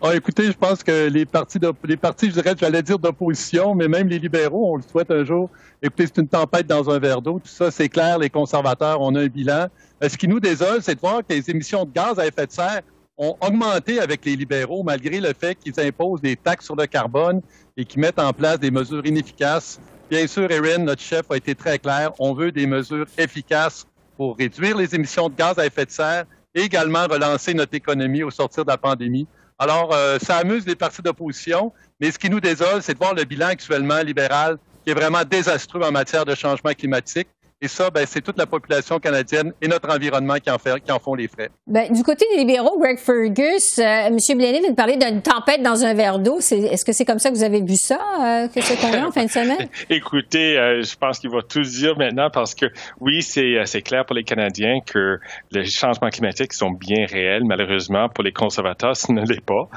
Ah, 0.00 0.14
écoutez, 0.14 0.44
je 0.44 0.52
pense 0.52 0.84
que 0.84 1.08
les 1.08 1.26
partis, 1.26 1.58
les 1.84 1.96
partis, 1.96 2.26
je 2.28 2.34
dirais, 2.34 2.54
j'allais 2.58 2.82
dire 2.82 3.00
d'opposition, 3.00 3.74
mais 3.74 3.88
même 3.88 4.08
les 4.08 4.20
libéraux, 4.20 4.74
on 4.74 4.76
le 4.76 4.82
souhaite 4.82 5.10
un 5.10 5.24
jour. 5.24 5.50
Écoutez, 5.82 6.06
c'est 6.06 6.20
une 6.20 6.28
tempête 6.28 6.68
dans 6.68 6.88
un 6.88 7.00
verre 7.00 7.20
d'eau. 7.20 7.40
Tout 7.42 7.48
ça, 7.48 7.72
c'est 7.72 7.88
clair. 7.88 8.18
Les 8.18 8.30
conservateurs, 8.30 9.00
on 9.00 9.16
a 9.16 9.20
un 9.22 9.26
bilan. 9.26 9.66
Ce 10.00 10.16
qui 10.16 10.28
nous 10.28 10.38
désole, 10.38 10.82
c'est 10.82 10.94
de 10.94 11.00
voir 11.00 11.18
que 11.18 11.34
les 11.34 11.50
émissions 11.50 11.84
de 11.84 11.90
gaz 11.90 12.16
à 12.20 12.26
effet 12.26 12.46
de 12.46 12.52
serre 12.52 12.82
ont 13.18 13.36
augmenté 13.40 14.00
avec 14.00 14.24
les 14.24 14.36
libéraux, 14.36 14.82
malgré 14.82 15.20
le 15.20 15.32
fait 15.38 15.56
qu'ils 15.56 15.78
imposent 15.80 16.20
des 16.20 16.36
taxes 16.36 16.66
sur 16.66 16.76
le 16.76 16.86
carbone 16.86 17.42
et 17.76 17.84
qu'ils 17.84 18.00
mettent 18.00 18.20
en 18.20 18.32
place 18.32 18.60
des 18.60 18.70
mesures 18.70 19.04
inefficaces. 19.04 19.80
Bien 20.08 20.26
sûr, 20.26 20.50
Erin, 20.50 20.78
notre 20.78 21.02
chef, 21.02 21.30
a 21.30 21.36
été 21.36 21.54
très 21.54 21.78
clair. 21.78 22.12
On 22.18 22.32
veut 22.32 22.52
des 22.52 22.66
mesures 22.66 23.06
efficaces 23.18 23.86
pour 24.16 24.36
réduire 24.36 24.76
les 24.76 24.94
émissions 24.94 25.28
de 25.28 25.34
gaz 25.34 25.58
à 25.58 25.66
effet 25.66 25.84
de 25.84 25.90
serre 25.90 26.24
et 26.54 26.62
également 26.62 27.06
relancer 27.06 27.52
notre 27.54 27.74
économie 27.74 28.22
au 28.22 28.30
sortir 28.30 28.64
de 28.64 28.70
la 28.70 28.78
pandémie. 28.78 29.26
Alors, 29.58 29.92
euh, 29.92 30.18
ça 30.22 30.36
amuse 30.36 30.66
les 30.66 30.76
partis 30.76 31.02
d'opposition, 31.02 31.72
mais 32.00 32.12
ce 32.12 32.18
qui 32.18 32.30
nous 32.30 32.40
désole, 32.40 32.80
c'est 32.80 32.94
de 32.94 32.98
voir 32.98 33.14
le 33.14 33.24
bilan 33.24 33.48
actuellement 33.48 34.00
libéral 34.00 34.56
qui 34.84 34.90
est 34.90 34.94
vraiment 34.94 35.24
désastreux 35.24 35.82
en 35.82 35.90
matière 35.90 36.24
de 36.24 36.34
changement 36.34 36.72
climatique. 36.72 37.28
Et 37.60 37.66
ça, 37.66 37.90
ben, 37.90 38.06
c'est 38.06 38.20
toute 38.20 38.38
la 38.38 38.46
population 38.46 39.00
canadienne 39.00 39.52
et 39.60 39.66
notre 39.66 39.92
environnement 39.92 40.36
qui 40.36 40.48
en, 40.48 40.58
fait, 40.58 40.78
qui 40.78 40.92
en 40.92 41.00
font 41.00 41.16
les 41.16 41.26
frais. 41.26 41.50
Ben, 41.66 41.92
du 41.92 42.04
côté 42.04 42.24
des 42.30 42.38
libéraux, 42.38 42.78
Greg 42.78 42.98
Fergus, 42.98 43.80
euh, 43.80 43.82
M. 43.82 44.16
Blaney 44.36 44.60
vient 44.60 44.70
de 44.70 44.76
parler 44.76 44.96
d'une 44.96 45.20
tempête 45.22 45.60
dans 45.60 45.84
un 45.84 45.92
verre 45.92 46.20
d'eau. 46.20 46.38
Est-ce 46.38 46.84
que 46.84 46.92
c'est 46.92 47.04
comme 47.04 47.18
ça 47.18 47.30
que 47.30 47.34
vous 47.34 47.42
avez 47.42 47.60
vu 47.60 47.74
ça, 47.74 47.98
euh, 47.98 48.46
que 48.46 48.60
c'est 48.60 48.78
en 48.84 49.10
fin 49.10 49.24
de 49.24 49.30
semaine? 49.30 49.68
Écoutez, 49.90 50.56
euh, 50.56 50.82
je 50.82 50.94
pense 50.94 51.18
qu'il 51.18 51.30
va 51.30 51.42
tout 51.42 51.62
dire 51.62 51.98
maintenant 51.98 52.30
parce 52.32 52.54
que 52.54 52.66
oui, 53.00 53.22
c'est 53.22 53.82
clair 53.82 54.06
pour 54.06 54.14
les 54.14 54.22
Canadiens 54.22 54.78
que 54.86 55.18
les 55.50 55.64
changements 55.64 56.10
climatiques 56.10 56.52
sont 56.52 56.70
bien 56.70 57.06
réels. 57.06 57.42
Malheureusement, 57.44 58.08
pour 58.08 58.22
les 58.22 58.32
conservateurs, 58.32 58.96
ce 58.96 59.10
ne 59.10 59.22
l'est 59.22 59.44
pas. 59.44 59.68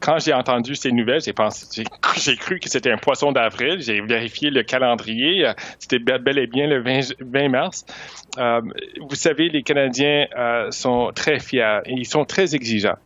quand 0.00 0.18
j'ai 0.20 0.32
entendu 0.32 0.76
ces 0.76 0.92
nouvelles, 0.92 1.22
j'ai 1.22 1.32
pensé, 1.32 1.82
j'ai 2.18 2.36
cru 2.36 2.60
que 2.60 2.68
c'était 2.68 2.92
un 2.92 2.98
poisson 2.98 3.32
d'avril. 3.32 3.80
J'ai 3.80 4.00
vérifié 4.00 4.50
le 4.50 4.62
calendrier. 4.62 5.50
C'était 5.80 5.98
bel 5.98 6.38
et 6.38 6.46
bien 6.46 6.68
le 6.68 6.83
20, 6.84 7.48
mars. 7.48 7.84
Euh, 8.38 8.60
vous 9.00 9.14
savez, 9.14 9.48
les 9.48 9.62
Canadiens 9.62 10.26
euh, 10.36 10.70
sont 10.70 11.12
très 11.14 11.38
fiers 11.38 11.80
et 11.86 11.92
ils 11.92 12.06
sont 12.06 12.24
très 12.24 12.54
exigeants 12.54 12.96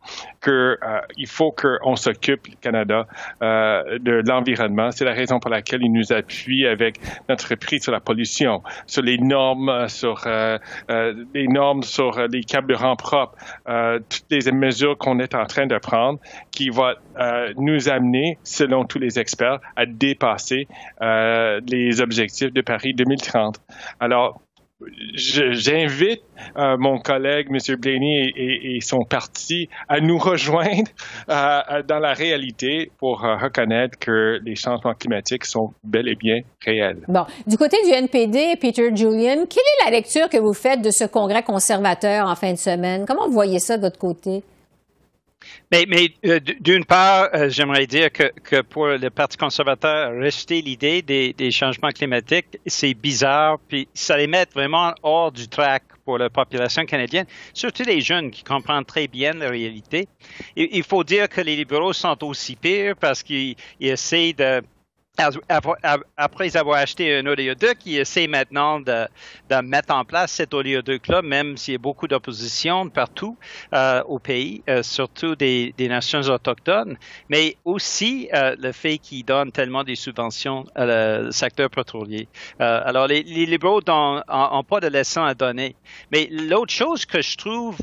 qu'il 0.43 0.53
euh, 0.53 1.01
faut 1.27 1.53
qu'on 1.53 1.97
s'occupe, 1.97 2.47
le 2.47 2.55
Canada, 2.61 3.07
de 3.41 4.23
l'environnement. 4.27 4.91
C'est 4.91 5.05
la 5.05 5.13
raison 5.13 5.41
pour 5.41 5.51
laquelle 5.51 5.83
ils 5.83 5.93
nous 5.93 6.13
appuient 6.13 6.67
avec 6.67 7.01
notre 7.29 7.55
prix 7.57 7.81
sur 7.81 7.93
la 7.93 8.01
pollution, 8.01 8.63
sur 8.87 9.03
les 9.03 9.19
normes, 9.19 9.89
sur 9.89 10.27
les 10.89 11.49
normes 11.49 11.83
sur 11.83 12.21
les 12.29 12.43
carburants 12.43 12.97
propres, 12.97 13.37
toutes 14.09 14.31
les 14.31 14.53
mesures 14.53 14.97
qu'on 14.97 15.19
est 15.19 15.35
en 15.35 15.47
train 15.47 15.67
de 15.67 15.77
prendre 15.79 16.19
qui 16.51 16.71
vont 16.71 16.95
nous 17.57 17.89
amener, 17.89 18.39
selon 18.45 18.85
tous 18.85 18.99
les 18.99 19.19
experts, 19.19 19.59
à 19.77 19.87
dépasser 19.87 20.69
les 21.01 22.01
objectifs 22.01 22.53
de 22.53 22.61
Paris 22.61 22.95
2030. 22.95 23.61
Alors, 24.01 24.41
j'invite 25.15 26.23
euh, 26.57 26.77
mon 26.79 26.99
collègue, 26.99 27.49
M. 27.51 27.77
Blaney, 27.77 28.33
et, 28.37 28.79
son 28.81 29.03
parti 29.03 29.69
à 29.89 30.01
nous 30.01 30.19
rejoindre 30.19 30.89
euh, 31.29 31.83
dans 31.87 31.99
la 31.99 32.13
réalité 32.13 32.91
pour 32.99 33.25
euh, 33.25 33.37
reconnaître 33.37 33.99
que 33.99 34.39
les 34.45 34.55
changements 34.55 34.95
climatiques 34.95 35.45
sont 35.45 35.73
bel 35.83 36.09
et 36.09 36.15
bien 36.15 36.41
réels. 36.65 37.05
Bon, 37.09 37.25
du 37.47 37.57
côté 37.57 37.77
du 37.85 37.91
NPD, 37.91 38.57
Peter 38.61 38.91
Julian, 38.95 39.47
quelle 39.49 39.65
est 39.65 39.85
la 39.85 39.91
lecture 39.91 40.29
que 40.29 40.39
vous 40.39 40.55
faites 40.55 40.81
de 40.81 40.91
ce 40.91 41.05
congrès 41.05 41.43
conservateur 41.43 42.27
en 42.27 42.35
fin 42.37 42.53
de 42.53 42.59
semaine? 42.59 43.05
Comment 43.07 43.27
vous 43.27 43.35
voyez 43.35 43.59
ça 43.59 43.77
de 43.77 43.83
votre 43.83 43.99
côté? 43.99 44.43
Mais, 45.71 45.87
euh, 46.25 46.41
d'une 46.61 46.85
part, 46.85 47.29
euh, 47.35 47.49
j'aimerais 47.51 47.87
dire 47.87 48.11
que, 48.11 48.63
pour 48.63 48.87
le 48.87 49.11
Parti 49.11 49.37
conservateur, 49.37 50.13
rester 50.19 50.63
l'idée 50.63 51.03
des, 51.03 51.51
changements 51.51 51.91
climatiques, 51.91 52.59
c'est 52.67 52.95
bizarre, 52.95 53.59
puis 53.69 53.89
ça 53.95 54.17
les 54.17 54.27
met 54.27 54.47
vraiment 54.55 54.95
hors 55.03 55.31
du 55.31 55.49
track 55.49 55.83
pour 56.05 56.19
la 56.19 56.31
population 56.31 56.87
canadienne, 56.87 57.27
surtout 57.53 57.83
les 57.83 58.01
jeunes 58.01 58.31
qui 58.31 58.43
comprennent 58.43 58.85
très 58.85 59.09
bien 59.09 59.33
la 59.35 59.51
réalité. 59.51 60.09
il 60.57 60.83
faut 60.83 61.05
dire 61.05 61.29
que 61.29 61.41
les 61.43 61.57
libéraux 61.57 61.93
sont 61.93 62.25
aussi 62.25 62.57
pires 62.57 62.97
parce 62.97 63.23
qu'ils 63.23 63.57
essaient 63.81 64.33
de 64.33 64.63
après 66.17 66.57
avoir 66.57 66.79
acheté 66.79 67.17
un 67.17 67.27
oléoduc, 67.27 67.79
il 67.87 67.99
essaie 67.99 68.27
maintenant 68.27 68.81
de, 68.81 69.07
mettre 69.63 69.95
en 69.95 70.05
place 70.05 70.33
cet 70.33 70.55
oléoduc-là, 70.55 71.23
même 71.23 71.57
s'il 71.57 71.73
y 71.73 71.75
a 71.75 71.79
beaucoup 71.79 72.07
d'opposition 72.07 72.89
partout 72.89 73.37
euh, 73.75 74.03
au 74.05 74.19
pays, 74.19 74.63
euh, 74.69 74.83
surtout 74.83 75.35
des, 75.35 75.75
nations 75.79 76.21
autochtones, 76.21 76.97
mais 77.29 77.57
aussi 77.65 78.29
euh, 78.35 78.55
le 78.59 78.73
fait 78.73 78.99
qu'il 78.99 79.25
donne 79.25 79.51
tellement 79.51 79.85
des 79.85 79.97
subventions 79.97 80.65
au 80.77 81.31
secteur 81.31 81.71
pétrolier. 81.71 82.29
Alors, 82.59 83.07
les, 83.07 83.23
libéraux 83.23 83.81
n'ont 83.87 84.65
pas 84.65 84.81
de 84.81 84.89
leçons 84.89 85.25
à 85.25 85.35
donner. 85.35 85.75
Mais 86.13 86.29
l'autre 86.31 86.73
chose 86.73 87.07
que 87.07 87.23
je 87.23 87.37
trouve 87.37 87.77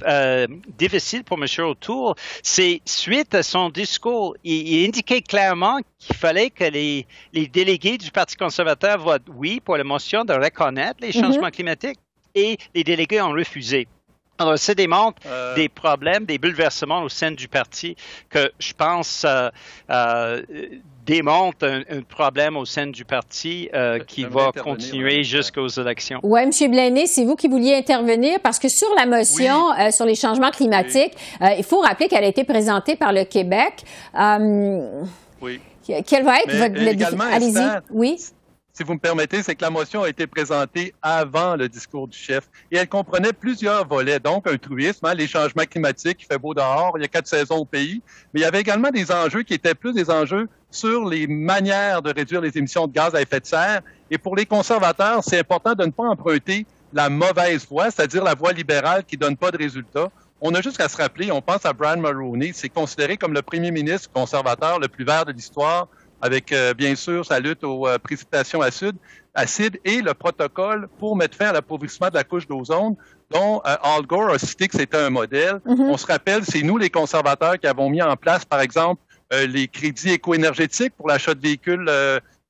difficile 0.77 1.23
pour 1.23 1.37
M. 1.37 1.45
O'Toole, 1.65 2.15
c'est 2.43 2.81
suite 2.85 3.33
à 3.35 3.43
son 3.43 3.69
discours, 3.69 4.35
il 4.43 4.85
indiquait 4.85 5.21
clairement 5.21 5.79
qu'il 5.99 6.15
fallait 6.15 6.49
que 6.49 6.65
les 6.65 7.07
les 7.33 7.47
délégués 7.47 7.97
du 7.97 8.11
Parti 8.11 8.35
conservateur 8.35 8.97
votent 8.99 9.29
oui 9.35 9.59
pour 9.59 9.77
la 9.77 9.83
motion 9.83 10.23
de 10.23 10.33
reconnaître 10.33 10.97
les 11.01 11.11
changements 11.11 11.45
mhm. 11.45 11.51
climatiques 11.51 11.99
et 12.33 12.57
les 12.73 12.83
délégués 12.83 13.21
ont 13.21 13.31
refusé. 13.31 13.87
Alors, 14.37 14.59
ça 14.59 14.73
démontre 14.73 15.21
euh. 15.25 15.55
des 15.55 15.69
problèmes, 15.69 16.25
des 16.25 16.37
bouleversements 16.37 17.01
au 17.03 17.09
sein 17.09 17.31
du 17.31 17.47
parti 17.47 17.95
que 18.29 18.51
je 18.59 18.73
pense 18.73 19.25
euh, 19.25 19.49
euh, 19.89 20.41
démontrent 21.05 21.65
un, 21.65 22.01
problème 22.01 22.57
au 22.57 22.65
sein 22.65 22.87
du 22.87 23.05
parti 23.05 23.69
qui 24.07 24.25
va 24.25 24.51
continuer 24.51 25.23
jusqu'aux 25.23 25.67
élections. 25.67 26.19
Oui, 26.23 26.41
M. 26.41 26.71
Blaney, 26.71 27.05
c'est 27.05 27.23
vous 27.23 27.35
qui 27.35 27.47
vouliez 27.47 27.75
intervenir 27.75 28.39
parce 28.41 28.59
que 28.59 28.67
sur 28.67 28.87
la 28.97 29.05
motion 29.05 29.91
sur 29.91 30.05
les 30.05 30.15
changements 30.15 30.51
climatiques, 30.51 31.13
il 31.57 31.63
faut 31.63 31.79
rappeler 31.79 32.07
qu'elle 32.07 32.23
a 32.23 32.27
été 32.27 32.43
présentée 32.43 32.95
par 32.95 33.13
le 33.13 33.23
Québec. 33.23 33.83
oui. 35.41 35.61
Quel 35.85 36.23
va 36.23 36.39
être 36.39 36.55
votre... 36.55 37.21
Allez-y. 37.21 37.81
Oui 37.91 38.17
si 38.77 38.83
vous 38.83 38.95
me 38.95 38.99
permettez, 38.99 39.41
c'est 39.41 39.55
que 39.55 39.63
la 39.63 39.69
motion 39.69 40.03
a 40.03 40.09
été 40.09 40.27
présentée 40.27 40.93
avant 41.01 41.55
le 41.55 41.69
discours 41.69 42.09
du 42.09 42.17
chef 42.17 42.49
et 42.69 42.75
elle 42.75 42.89
comprenait 42.89 43.31
plusieurs 43.31 43.87
volets, 43.87 44.19
donc 44.19 44.47
un 44.47 44.57
truisme, 44.57 45.05
hein, 45.05 45.13
les 45.13 45.27
changements 45.27 45.63
climatiques, 45.63 46.23
il 46.23 46.25
fait 46.25 46.37
beau 46.37 46.53
dehors, 46.53 46.91
il 46.97 47.01
y 47.01 47.05
a 47.05 47.07
quatre 47.07 47.27
saisons 47.27 47.59
au 47.59 47.63
pays, 47.63 48.01
mais 48.33 48.41
il 48.41 48.43
y 48.43 48.45
avait 48.45 48.59
également 48.59 48.89
des 48.89 49.13
enjeux 49.13 49.43
qui 49.43 49.53
étaient 49.53 49.75
plus 49.75 49.93
des 49.93 50.11
enjeux 50.11 50.49
sur 50.71 51.07
les 51.07 51.25
manières 51.25 52.01
de 52.01 52.13
réduire 52.13 52.41
les 52.41 52.57
émissions 52.57 52.85
de 52.85 52.91
gaz 52.91 53.15
à 53.15 53.21
effet 53.21 53.39
de 53.39 53.45
serre. 53.45 53.81
Et 54.11 54.17
pour 54.17 54.35
les 54.35 54.45
conservateurs, 54.45 55.23
c'est 55.23 55.39
important 55.39 55.73
de 55.73 55.85
ne 55.85 55.91
pas 55.91 56.03
emprunter 56.03 56.65
la 56.91 57.09
mauvaise 57.09 57.65
voie, 57.69 57.91
c'est-à-dire 57.91 58.25
la 58.25 58.35
voie 58.35 58.51
libérale 58.51 59.05
qui 59.05 59.15
donne 59.15 59.37
pas 59.37 59.51
de 59.51 59.57
résultats. 59.57 60.11
On 60.41 60.53
a 60.53 60.61
juste 60.61 60.77
qu'à 60.77 60.89
se 60.89 60.97
rappeler, 60.97 61.31
on 61.31 61.41
pense 61.41 61.65
à 61.65 61.73
Brian 61.73 61.97
Mulroney, 61.97 62.51
c'est 62.53 62.69
considéré 62.69 63.17
comme 63.17 63.33
le 63.33 63.41
premier 63.41 63.71
ministre 63.71 64.11
conservateur 64.11 64.79
le 64.79 64.87
plus 64.87 65.05
vert 65.05 65.25
de 65.25 65.31
l'histoire, 65.31 65.87
avec 66.21 66.51
euh, 66.51 66.73
bien 66.73 66.95
sûr 66.95 67.25
sa 67.25 67.39
lutte 67.39 67.63
aux 67.63 67.87
euh, 67.87 67.97
précipitations 67.97 68.61
acides, 68.61 68.97
acides 69.33 69.79
et 69.85 70.01
le 70.01 70.13
protocole 70.13 70.89
pour 70.99 71.15
mettre 71.15 71.37
fin 71.37 71.47
à 71.47 71.53
l'appauvrissement 71.53 72.09
de 72.09 72.15
la 72.15 72.23
couche 72.23 72.47
d'ozone, 72.47 72.95
dont 73.31 73.61
euh, 73.65 73.75
Al 73.81 74.05
Gore 74.05 74.31
a 74.31 74.39
cité 74.39 74.67
que 74.67 74.77
c'était 74.77 74.97
un 74.97 75.09
modèle. 75.09 75.61
Mm-hmm. 75.65 75.81
On 75.81 75.97
se 75.97 76.05
rappelle, 76.05 76.43
c'est 76.43 76.63
nous 76.63 76.77
les 76.77 76.89
conservateurs 76.89 77.57
qui 77.57 77.67
avons 77.67 77.89
mis 77.89 78.01
en 78.01 78.15
place, 78.17 78.43
par 78.45 78.59
exemple, 78.61 79.01
les 79.31 79.67
crédits 79.67 80.11
éco-énergétiques 80.11 80.93
pour 80.95 81.07
l'achat 81.07 81.33
de 81.33 81.41
véhicules 81.41 81.89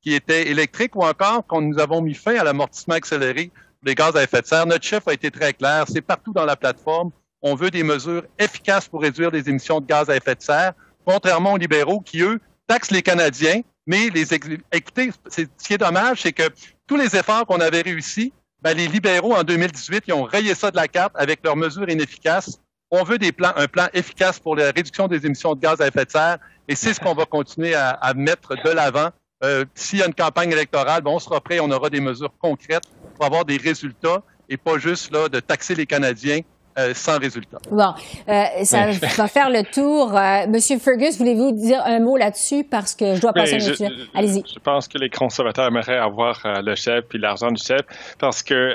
qui 0.02 0.14
étaient 0.14 0.50
électriques 0.50 0.96
ou 0.96 1.04
encore 1.04 1.44
quand 1.48 1.62
nous 1.62 1.80
avons 1.80 2.02
mis 2.02 2.14
fin 2.14 2.36
à 2.36 2.44
l'amortissement 2.44 2.96
accéléré 2.96 3.50
des 3.82 3.96
gaz 3.96 4.16
à 4.16 4.24
effet 4.24 4.42
de 4.42 4.46
serre. 4.46 4.68
Notre 4.68 4.84
chef 4.84 5.08
a 5.08 5.14
été 5.14 5.32
très 5.32 5.54
clair, 5.54 5.86
c'est 5.88 6.02
partout 6.02 6.34
dans 6.34 6.44
la 6.44 6.58
plateforme 6.58 7.12
on 7.46 7.54
veut 7.54 7.70
des 7.70 7.84
mesures 7.84 8.24
efficaces 8.40 8.88
pour 8.88 9.02
réduire 9.02 9.30
les 9.30 9.48
émissions 9.48 9.80
de 9.80 9.86
gaz 9.86 10.10
à 10.10 10.16
effet 10.16 10.34
de 10.34 10.42
serre, 10.42 10.74
contrairement 11.06 11.54
aux 11.54 11.58
libéraux 11.58 12.02
qui, 12.02 12.22
eux, 12.22 12.40
taxent 12.68 12.90
les 12.90 13.04
Canadiens, 13.04 13.62
mais 13.86 14.10
les 14.10 14.34
écoutez, 14.34 15.12
ce 15.30 15.44
qui 15.64 15.76
est 15.76 15.78
dommage, 15.78 16.24
c'est 16.24 16.34
que 16.34 16.50
tous 16.88 16.98
les 16.98 17.16
efforts 17.16 17.46
qu'on 17.46 17.60
avait 17.60 17.82
réussi, 17.82 18.34
Ben, 18.64 18.76
les 18.76 18.88
libéraux, 18.88 19.36
en 19.36 19.44
2018, 19.44 20.06
ils 20.08 20.14
ont 20.14 20.24
rayé 20.24 20.56
ça 20.56 20.72
de 20.72 20.76
la 20.76 20.88
carte 20.88 21.14
avec 21.14 21.42
leurs 21.44 21.56
mesures 21.56 21.88
inefficaces. 21.88 22.60
On 22.90 23.04
veut 23.04 23.20
un 23.22 23.68
plan 23.68 23.88
efficace 23.94 24.40
pour 24.40 24.56
la 24.56 24.72
réduction 24.72 25.08
des 25.08 25.24
émissions 25.24 25.54
de 25.54 25.60
gaz 25.60 25.80
à 25.82 25.88
effet 25.88 26.06
de 26.06 26.10
serre 26.10 26.38
et 26.68 26.74
c'est 26.74 26.96
ce 26.96 27.00
qu'on 27.00 27.14
va 27.14 27.26
continuer 27.26 27.76
à, 27.76 28.14
mettre 28.16 28.56
de 28.56 28.72
l'avant. 28.72 29.10
Euh, 29.44 29.66
S'il 29.76 30.00
y 30.00 30.02
a 30.02 30.08
une 30.08 30.16
campagne 30.16 30.52
électorale, 30.52 31.04
ben, 31.04 31.12
on 31.12 31.20
sera 31.20 31.42
prêt, 31.42 31.60
on 31.60 31.70
aura 31.70 31.92
des 31.92 32.00
mesures 32.00 32.34
concrètes 32.40 32.86
pour 33.16 33.26
avoir 33.26 33.46
des 33.46 33.58
résultats 33.58 34.24
et 34.50 34.58
pas 34.58 34.80
juste 34.80 35.12
là, 35.12 35.30
de 35.30 35.40
taxer 35.40 35.76
les 35.76 35.86
Canadiens 35.86 36.40
euh, 36.78 36.94
sans 36.94 37.18
résultat. 37.20 37.58
Bon, 37.72 37.94
euh, 38.28 38.44
ça 38.64 38.88
va 38.88 39.28
faire 39.28 39.50
le 39.50 39.64
tour. 39.64 40.16
Euh, 40.16 40.46
Monsieur 40.48 40.78
Fergus, 40.78 41.18
voulez-vous 41.18 41.54
dire 41.54 41.82
un 41.86 42.00
mot 42.00 42.18
là-dessus? 42.18 42.66
Parce 42.70 42.94
que 42.96 43.16
je 43.16 43.22
dois 43.22 43.32
passer 43.32 43.56
à 43.56 43.88
Allez-y. 44.14 44.44
Je 44.54 44.60
pense 44.60 44.88
que 44.88 44.98
les 44.98 45.10
conservateurs 45.10 45.68
aimeraient 45.68 45.98
avoir 45.98 46.42
le 46.44 46.76
chef 46.76 47.06
puis 47.08 47.18
l'argent 47.18 47.50
du 47.52 47.64
chef 47.64 47.82
parce 48.20 48.44
que 48.44 48.74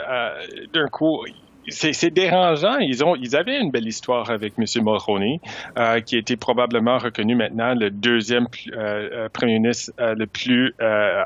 d'un 0.73 0.89
coup, 0.89 1.25
c'est 1.69 2.11
dérangeant. 2.11 2.79
Ils 2.79 3.05
ont, 3.05 3.17
ils 3.17 3.37
avaient 3.37 3.61
une 3.61 3.71
belle 3.71 3.87
histoire 3.87 4.31
avec 4.31 4.55
M. 4.59 4.65
Mulroney, 4.83 5.41
euh, 5.79 6.01
qui 6.01 6.17
était 6.17 6.37
probablement 6.37 6.99
reconnu 6.99 7.35
maintenant 7.35 7.75
le 7.75 7.91
deuxième 7.91 8.47
euh, 8.73 9.09
euh, 9.13 9.29
premier 9.29 9.55
ministre 9.55 9.93
le 9.99 10.27
plus 10.27 10.75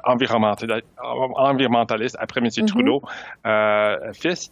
environnementaliste 0.05 2.17
après 2.19 2.41
M. 2.41 2.47
Mm-hmm. 2.47 2.67
Trudeau, 2.67 3.03
fils. 4.13 4.51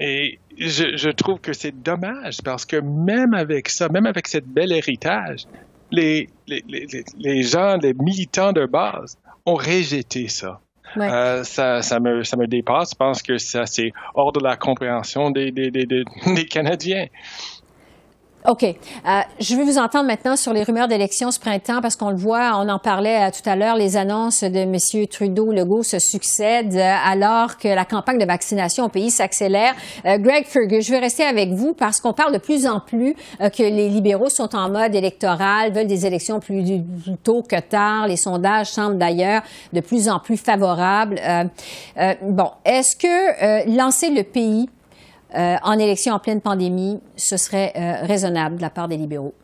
et 0.00 0.38
je, 0.58 0.96
je, 0.96 1.10
trouve 1.10 1.40
que 1.40 1.52
c'est 1.52 1.82
dommage 1.82 2.38
parce 2.42 2.64
que 2.64 2.76
même 2.76 3.34
avec 3.34 3.68
ça, 3.68 3.88
même 3.88 4.06
avec 4.06 4.26
cette 4.26 4.46
bel 4.46 4.72
héritage, 4.72 5.44
les, 5.90 6.28
les, 6.46 6.64
les, 6.66 6.86
les 7.18 7.42
gens, 7.42 7.76
les 7.76 7.94
militants 7.94 8.52
de 8.52 8.66
base 8.66 9.18
ont 9.44 9.54
rejeté 9.54 10.28
ça. 10.28 10.60
Euh, 10.96 11.44
ça, 11.44 11.82
ça, 11.82 12.00
me, 12.00 12.22
ça 12.24 12.36
me 12.36 12.46
dépasse. 12.46 12.90
Je 12.90 12.96
pense 12.96 13.22
que 13.22 13.38
ça, 13.38 13.66
c'est 13.66 13.92
hors 14.14 14.32
de 14.32 14.40
la 14.40 14.56
compréhension 14.56 15.30
des, 15.30 15.50
des, 15.50 15.70
des, 15.70 15.86
des 15.86 16.04
Canadiens. 16.50 17.06
OK. 18.48 18.62
Euh, 18.62 19.20
je 19.40 19.56
vais 19.56 19.64
vous 19.64 19.78
entendre 19.78 20.06
maintenant 20.06 20.36
sur 20.36 20.52
les 20.52 20.62
rumeurs 20.62 20.86
d'élections 20.86 21.32
ce 21.32 21.40
printemps 21.40 21.80
parce 21.80 21.96
qu'on 21.96 22.10
le 22.10 22.16
voit, 22.16 22.52
on 22.56 22.68
en 22.68 22.78
parlait 22.78 23.26
euh, 23.26 23.30
tout 23.30 23.48
à 23.48 23.56
l'heure, 23.56 23.76
les 23.76 23.96
annonces 23.96 24.44
de 24.44 24.58
M. 24.58 25.06
Trudeau-Legault 25.08 25.82
se 25.82 25.98
succèdent 25.98 26.76
euh, 26.76 26.94
alors 27.04 27.58
que 27.58 27.66
la 27.66 27.84
campagne 27.84 28.18
de 28.18 28.24
vaccination 28.24 28.84
au 28.84 28.88
pays 28.88 29.10
s'accélère. 29.10 29.74
Greg 30.04 30.44
Fergus, 30.46 30.86
je 30.86 30.92
vais 30.92 30.98
rester 30.98 31.24
avec 31.24 31.50
vous 31.50 31.74
parce 31.74 32.00
qu'on 32.00 32.12
parle 32.12 32.32
de 32.32 32.38
plus 32.38 32.66
en 32.66 32.80
plus 32.80 33.14
que 33.38 33.62
les 33.62 33.88
libéraux 33.88 34.28
sont 34.28 34.54
en 34.54 34.68
mode 34.68 34.94
électoral, 34.94 35.72
veulent 35.72 35.86
des 35.86 36.06
élections 36.06 36.40
plus, 36.40 36.82
tôt 37.22 37.42
que 37.42 37.58
tard. 37.60 38.06
Les 38.06 38.16
sondages 38.16 38.68
semblent 38.68 38.98
d'ailleurs 38.98 39.42
de 39.72 39.80
plus 39.80 40.08
en 40.08 40.18
plus 40.18 40.36
favorables. 40.36 41.20
bon, 42.22 42.50
est-ce 42.64 42.96
que 42.96 43.76
lancer 43.76 44.10
le 44.10 44.22
pays 44.22 44.68
euh, 44.75 44.75
en 45.62 45.78
élection 45.78 46.14
en 46.14 46.18
pleine 46.18 46.40
pandémie, 46.40 47.00
ce 47.16 47.36
serait 47.36 47.72
euh, 47.76 48.06
raisonnable 48.06 48.56
de 48.56 48.62
la 48.62 48.70
part 48.70 48.88
des 48.88 48.96
libéraux? 48.96 49.34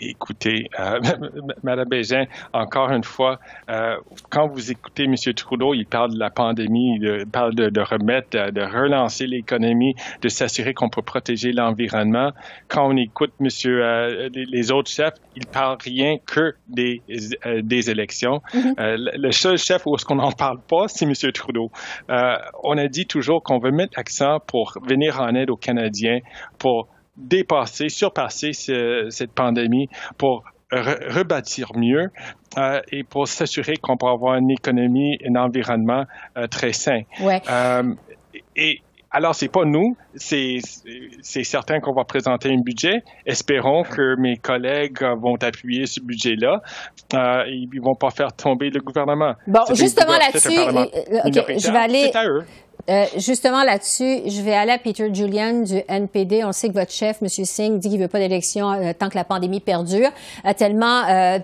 Écoutez, 0.00 0.68
euh, 0.78 1.00
Madame 1.62 1.88
Bégin, 1.88 2.24
encore 2.52 2.90
une 2.90 3.04
fois, 3.04 3.38
euh, 3.70 3.96
quand 4.30 4.48
vous 4.48 4.70
écoutez 4.70 5.04
M. 5.04 5.14
Trudeau, 5.34 5.74
il 5.74 5.86
parle 5.86 6.14
de 6.14 6.18
la 6.18 6.30
pandémie, 6.30 6.98
il 7.00 7.26
parle 7.26 7.54
de, 7.54 7.80
remettre, 7.80 8.50
de, 8.50 8.62
relancer 8.62 9.26
l'économie, 9.26 9.94
de 10.22 10.28
s'assurer 10.28 10.74
qu'on 10.74 10.88
peut 10.88 11.02
protéger 11.02 11.52
l'environnement. 11.52 12.32
Quand 12.68 12.88
on 12.88 12.96
écoute 12.96 13.32
Monsieur 13.40 13.84
euh, 13.84 14.28
les, 14.34 14.72
autres 14.72 14.90
chefs, 14.90 15.14
ils 15.36 15.46
parlent 15.46 15.78
rien 15.82 16.16
que 16.24 16.54
des, 16.68 17.02
euh, 17.44 17.60
des 17.62 17.90
élections. 17.90 18.40
Mm-hmm. 18.52 18.80
Euh, 18.80 18.96
le 19.16 19.32
seul 19.32 19.58
chef 19.58 19.86
où 19.86 19.94
est-ce 19.94 20.04
qu'on 20.04 20.16
n'en 20.16 20.32
parle 20.32 20.60
pas, 20.60 20.88
c'est 20.88 21.04
M. 21.04 21.12
Trudeau. 21.32 21.70
on 22.08 22.78
a 22.78 22.88
dit 22.88 23.06
toujours 23.06 23.42
qu'on 23.42 23.58
veut 23.58 23.70
mettre 23.70 23.94
l'accent 23.96 24.40
pour 24.40 24.74
venir 24.86 25.20
en 25.20 25.34
aide 25.34 25.50
aux 25.50 25.56
Canadiens, 25.56 26.20
pour 26.58 26.88
dépasser, 27.16 27.88
surpasser 27.88 28.52
cette 28.52 29.32
pandémie 29.32 29.88
pour 30.18 30.44
rebâtir 30.72 31.70
mieux 31.76 32.10
euh, 32.58 32.80
et 32.90 33.04
pour 33.04 33.28
s'assurer 33.28 33.76
qu'on 33.76 33.96
peut 33.96 34.08
avoir 34.08 34.36
une 34.36 34.50
économie, 34.50 35.18
un 35.24 35.36
environnement 35.36 36.04
euh, 36.36 36.46
très 36.48 36.72
sain. 36.72 37.02
Ouais. 37.20 37.40
Euh, 37.48 37.94
et 38.56 38.80
alors, 39.16 39.34
c'est 39.34 39.48
pas 39.48 39.64
nous, 39.64 39.96
c'est 40.16 40.60
certain 41.22 41.80
qu'on 41.80 41.94
va 41.94 42.04
présenter 42.04 42.50
un 42.50 42.60
budget. 42.60 43.02
Espérons 43.24 43.82
que 43.82 44.14
mes 44.20 44.36
collègues 44.36 45.00
vont 45.22 45.36
appuyer 45.40 45.86
ce 45.86 46.00
budget-là. 46.00 46.60
Euh, 47.14 47.44
ils 47.46 47.80
vont 47.80 47.94
pas 47.94 48.10
faire 48.10 48.32
tomber 48.34 48.68
le 48.68 48.80
gouvernement. 48.80 49.32
Bon, 49.46 49.60
justement 49.72 50.18
là-dessus, 50.18 50.50
je 50.50 51.72
vais 51.72 51.78
aller. 51.78 52.10
C'est 52.12 52.18
à 52.18 52.26
eux. 52.26 52.44
Euh, 52.88 53.04
justement 53.16 53.64
là-dessus, 53.64 54.20
je 54.26 54.42
vais 54.42 54.54
aller 54.54 54.70
à 54.70 54.78
Peter 54.78 55.12
Julian 55.12 55.62
du 55.62 55.82
NPD. 55.88 56.44
On 56.44 56.52
sait 56.52 56.68
que 56.68 56.74
votre 56.74 56.92
chef, 56.92 57.20
M. 57.20 57.28
Singh, 57.28 57.78
dit 57.78 57.90
qu'il 57.90 57.98
veut 57.98 58.06
pas 58.06 58.20
d'élection 58.20 58.70
euh, 58.70 58.92
tant 58.96 59.08
que 59.08 59.16
la 59.16 59.24
pandémie 59.24 59.58
perdure, 59.58 60.10
euh, 60.44 60.52
tellement 60.52 61.02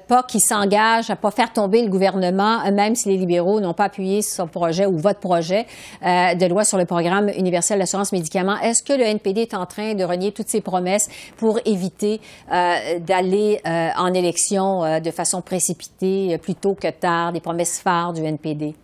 pas 0.08 0.22
qu'il 0.22 0.40
s'engage 0.40 1.10
à 1.10 1.16
pas 1.16 1.30
faire 1.30 1.52
tomber 1.52 1.82
le 1.82 1.88
gouvernement, 1.88 2.70
même 2.72 2.94
si 2.94 3.08
les 3.08 3.16
libéraux 3.16 3.60
n'ont 3.60 3.74
pas 3.74 3.84
appuyé 3.84 4.22
son 4.22 4.46
projet 4.46 4.86
ou 4.86 4.96
votre 4.96 5.20
projet 5.20 5.66
de 6.02 6.46
loi 6.46 6.64
sur 6.64 6.78
le 6.78 6.84
programme 6.84 7.28
universel 7.28 7.78
d'assurance 7.78 8.12
médicaments. 8.12 8.58
Est-ce 8.58 8.82
que 8.82 8.92
le 8.92 9.02
NPD 9.02 9.42
est 9.42 9.54
en 9.54 9.66
train 9.66 9.94
de 9.94 10.04
renier 10.04 10.32
toutes 10.32 10.48
ses 10.48 10.60
promesses 10.60 11.08
pour 11.36 11.58
éviter 11.64 12.20
d'aller 12.50 13.60
en 13.64 14.14
élection 14.14 15.00
de 15.00 15.10
façon 15.10 15.42
précipitée, 15.42 16.38
plutôt 16.38 16.74
que 16.74 16.88
tard, 16.88 17.32
des 17.32 17.40
promesses 17.40 17.80
phares 17.80 18.12
du 18.12 18.24
NPD? 18.24 18.74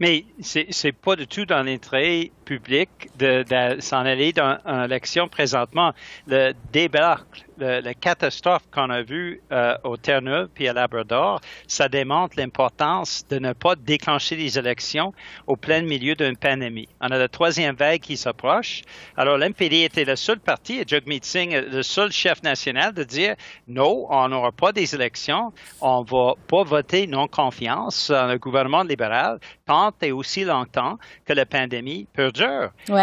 Mais 0.00 0.24
c'est 0.40 0.92
pas 0.92 1.14
du 1.14 1.26
tout 1.26 1.44
dans 1.44 1.62
l'intérêt 1.62 2.30
de, 2.58 3.80
s'en 3.80 4.04
aller 4.04 4.32
dans 4.32 4.58
une 4.66 4.84
élection 4.84 5.28
présentement. 5.28 5.92
Le 6.26 6.52
débâcle 6.72 7.44
la 7.60 7.94
catastrophe 7.94 8.62
qu'on 8.72 8.90
a 8.90 9.02
vue 9.02 9.42
euh, 9.52 9.76
au 9.84 9.96
Terre-Neuve 9.96 10.48
puis 10.54 10.68
à 10.68 10.72
Labrador, 10.72 11.40
ça 11.66 11.88
démontre 11.88 12.38
l'importance 12.38 13.26
de 13.28 13.38
ne 13.38 13.52
pas 13.52 13.76
déclencher 13.76 14.36
les 14.36 14.58
élections 14.58 15.12
au 15.46 15.56
plein 15.56 15.82
milieu 15.82 16.14
d'une 16.14 16.36
pandémie. 16.36 16.88
On 17.00 17.08
a 17.08 17.18
la 17.18 17.28
troisième 17.28 17.74
vague 17.74 18.00
qui 18.00 18.16
s'approche. 18.16 18.82
Alors, 19.16 19.36
l'MPD 19.36 19.84
était 19.84 20.04
le 20.04 20.16
seul 20.16 20.40
parti, 20.40 20.80
et 20.80 20.84
Jagmeet 20.86 21.20
Singh, 21.22 21.52
le 21.70 21.82
seul 21.82 22.10
chef 22.10 22.42
national, 22.42 22.94
de 22.94 23.04
dire 23.04 23.34
non, 23.68 24.06
on 24.08 24.28
n'aura 24.28 24.52
pas 24.52 24.72
des 24.72 24.94
élections, 24.94 25.52
on 25.80 26.02
va 26.02 26.34
pas 26.48 26.62
voter 26.62 27.06
non 27.06 27.28
confiance 27.28 28.10
dans 28.10 28.26
le 28.26 28.38
gouvernement 28.38 28.82
libéral 28.82 29.38
tant 29.66 29.92
et 30.02 30.12
aussi 30.12 30.44
longtemps 30.44 30.98
que 31.24 31.32
la 31.32 31.46
pandémie 31.46 32.06
perdure. 32.12 32.39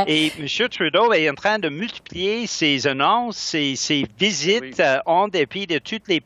Et 0.08 0.32
M. 0.40 0.70
Trudeau 0.70 1.14
est 1.14 1.30
en 1.30 1.34
train 1.34 1.60
de 1.60 1.70
multiplier 1.70 2.48
ses 2.48 2.88
annonces, 2.88 3.38
ses, 3.38 3.76
ses 3.76 4.06
visites 4.20 4.80
euh, 4.80 5.00
en 5.06 5.28
dépit 5.28 5.68
de 5.68 5.80
toutes 5.80 6.08
les, 6.08 6.22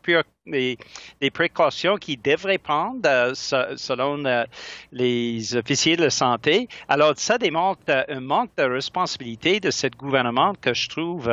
les, 0.45 1.31
précautions 1.31 1.97
qu'il 1.97 2.21
devrait 2.21 2.57
prendre 2.57 3.01
euh, 3.05 3.33
selon 3.33 4.25
euh, 4.25 4.43
les 4.91 5.55
officiers 5.55 5.97
de 5.97 6.09
santé. 6.09 6.67
Alors, 6.87 7.13
ça 7.15 7.37
démontre 7.37 7.81
un 7.87 8.19
manque 8.19 8.51
de 8.57 8.63
responsabilité 8.63 9.59
de 9.59 9.71
ce 9.71 9.87
gouvernement 9.87 10.53
que 10.59 10.73
je 10.73 10.89
trouve 10.89 11.29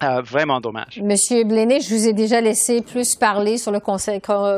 vraiment 0.00 0.60
dommage. 0.60 1.00
Monsieur 1.02 1.44
Bléné, 1.44 1.80
je 1.80 1.94
vous 1.94 2.06
ai 2.08 2.12
déjà 2.12 2.40
laissé 2.40 2.82
plus 2.82 3.14
parler 3.16 3.58
sur 3.58 3.72
le 3.72 3.80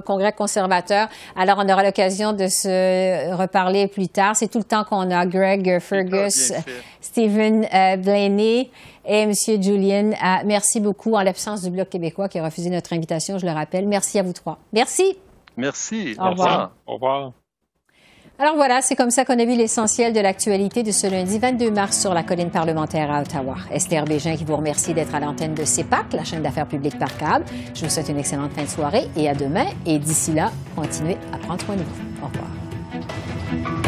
congrès 0.03 0.33
conservateur. 0.33 1.09
Alors, 1.37 1.59
on 1.59 1.69
aura 1.69 1.83
l'occasion 1.83 2.33
de 2.33 2.47
se 2.47 3.35
reparler 3.35 3.89
plus 3.89 4.09
tard. 4.09 4.37
C'est 4.37 4.49
tout 4.49 4.59
le 4.59 4.65
temps 4.65 4.85
qu'on 4.85 5.11
a. 5.11 5.27
Greg 5.27 5.79
Fergus, 5.81 6.53
Stephen 7.01 7.67
Blaney 8.03 8.71
et 9.05 9.23
M. 9.23 9.33
Julian. 9.35 10.13
Euh, 10.13 10.43
merci 10.45 10.81
beaucoup 10.81 11.15
en 11.15 11.23
l'absence 11.23 11.63
du 11.63 11.71
Bloc 11.71 11.89
québécois 11.89 12.29
qui 12.29 12.39
a 12.39 12.45
refusé 12.45 12.71
notre 12.71 12.93
invitation, 12.93 13.39
je 13.39 13.47
le 13.47 13.53
rappelle. 13.53 13.87
Merci 13.87 14.19
à 14.19 14.23
vous 14.23 14.33
trois. 14.33 14.59
Merci. 14.73 15.17
Merci. 15.57 16.17
Au 16.19 16.31
revoir. 16.31 16.73
Au 16.87 16.95
revoir. 16.95 17.33
Alors 18.41 18.55
voilà, 18.55 18.81
c'est 18.81 18.97
comme 18.97 19.11
ça 19.11 19.27
qu'on 19.27 19.39
a 19.39 19.45
vu 19.45 19.55
l'essentiel 19.55 20.15
de 20.15 20.21
l'actualité 20.21 20.83
de 20.83 20.93
ce 20.93 21.07
lundi 21.07 21.39
22 21.39 21.71
mars 21.71 22.01
sur 22.01 22.15
la 22.15 22.23
colline 22.23 22.49
parlementaire 22.49 23.11
à 23.11 23.21
Ottawa. 23.21 23.57
Esther 23.71 24.07
Bégin 24.07 24.35
qui 24.35 24.45
vous 24.45 24.57
remercie 24.57 24.95
d'être 24.95 25.15
à 25.15 25.21
l'antenne 25.21 25.53
de 25.53 25.63
CEPAC, 25.63 26.15
la 26.15 26.25
chaîne 26.25 26.41
d'affaires 26.41 26.67
publiques 26.67 26.99
par 26.99 27.15
câble. 27.19 27.45
Je 27.75 27.85
vous 27.85 27.91
souhaite 27.91 28.09
une 28.09 28.19
excellente 28.19 28.55
fin 28.55 28.63
de 28.63 28.69
soirée 28.69 29.09
et 29.15 29.29
à 29.29 29.35
demain. 29.35 29.67
Et 29.85 29.99
d'ici 29.99 30.33
là, 30.33 30.51
continuez 30.75 31.19
à 31.35 31.37
prendre 31.37 31.61
soin 31.63 31.77
de 31.77 31.83
vous. 31.83 32.25
Au 32.25 32.29
revoir. 32.29 33.80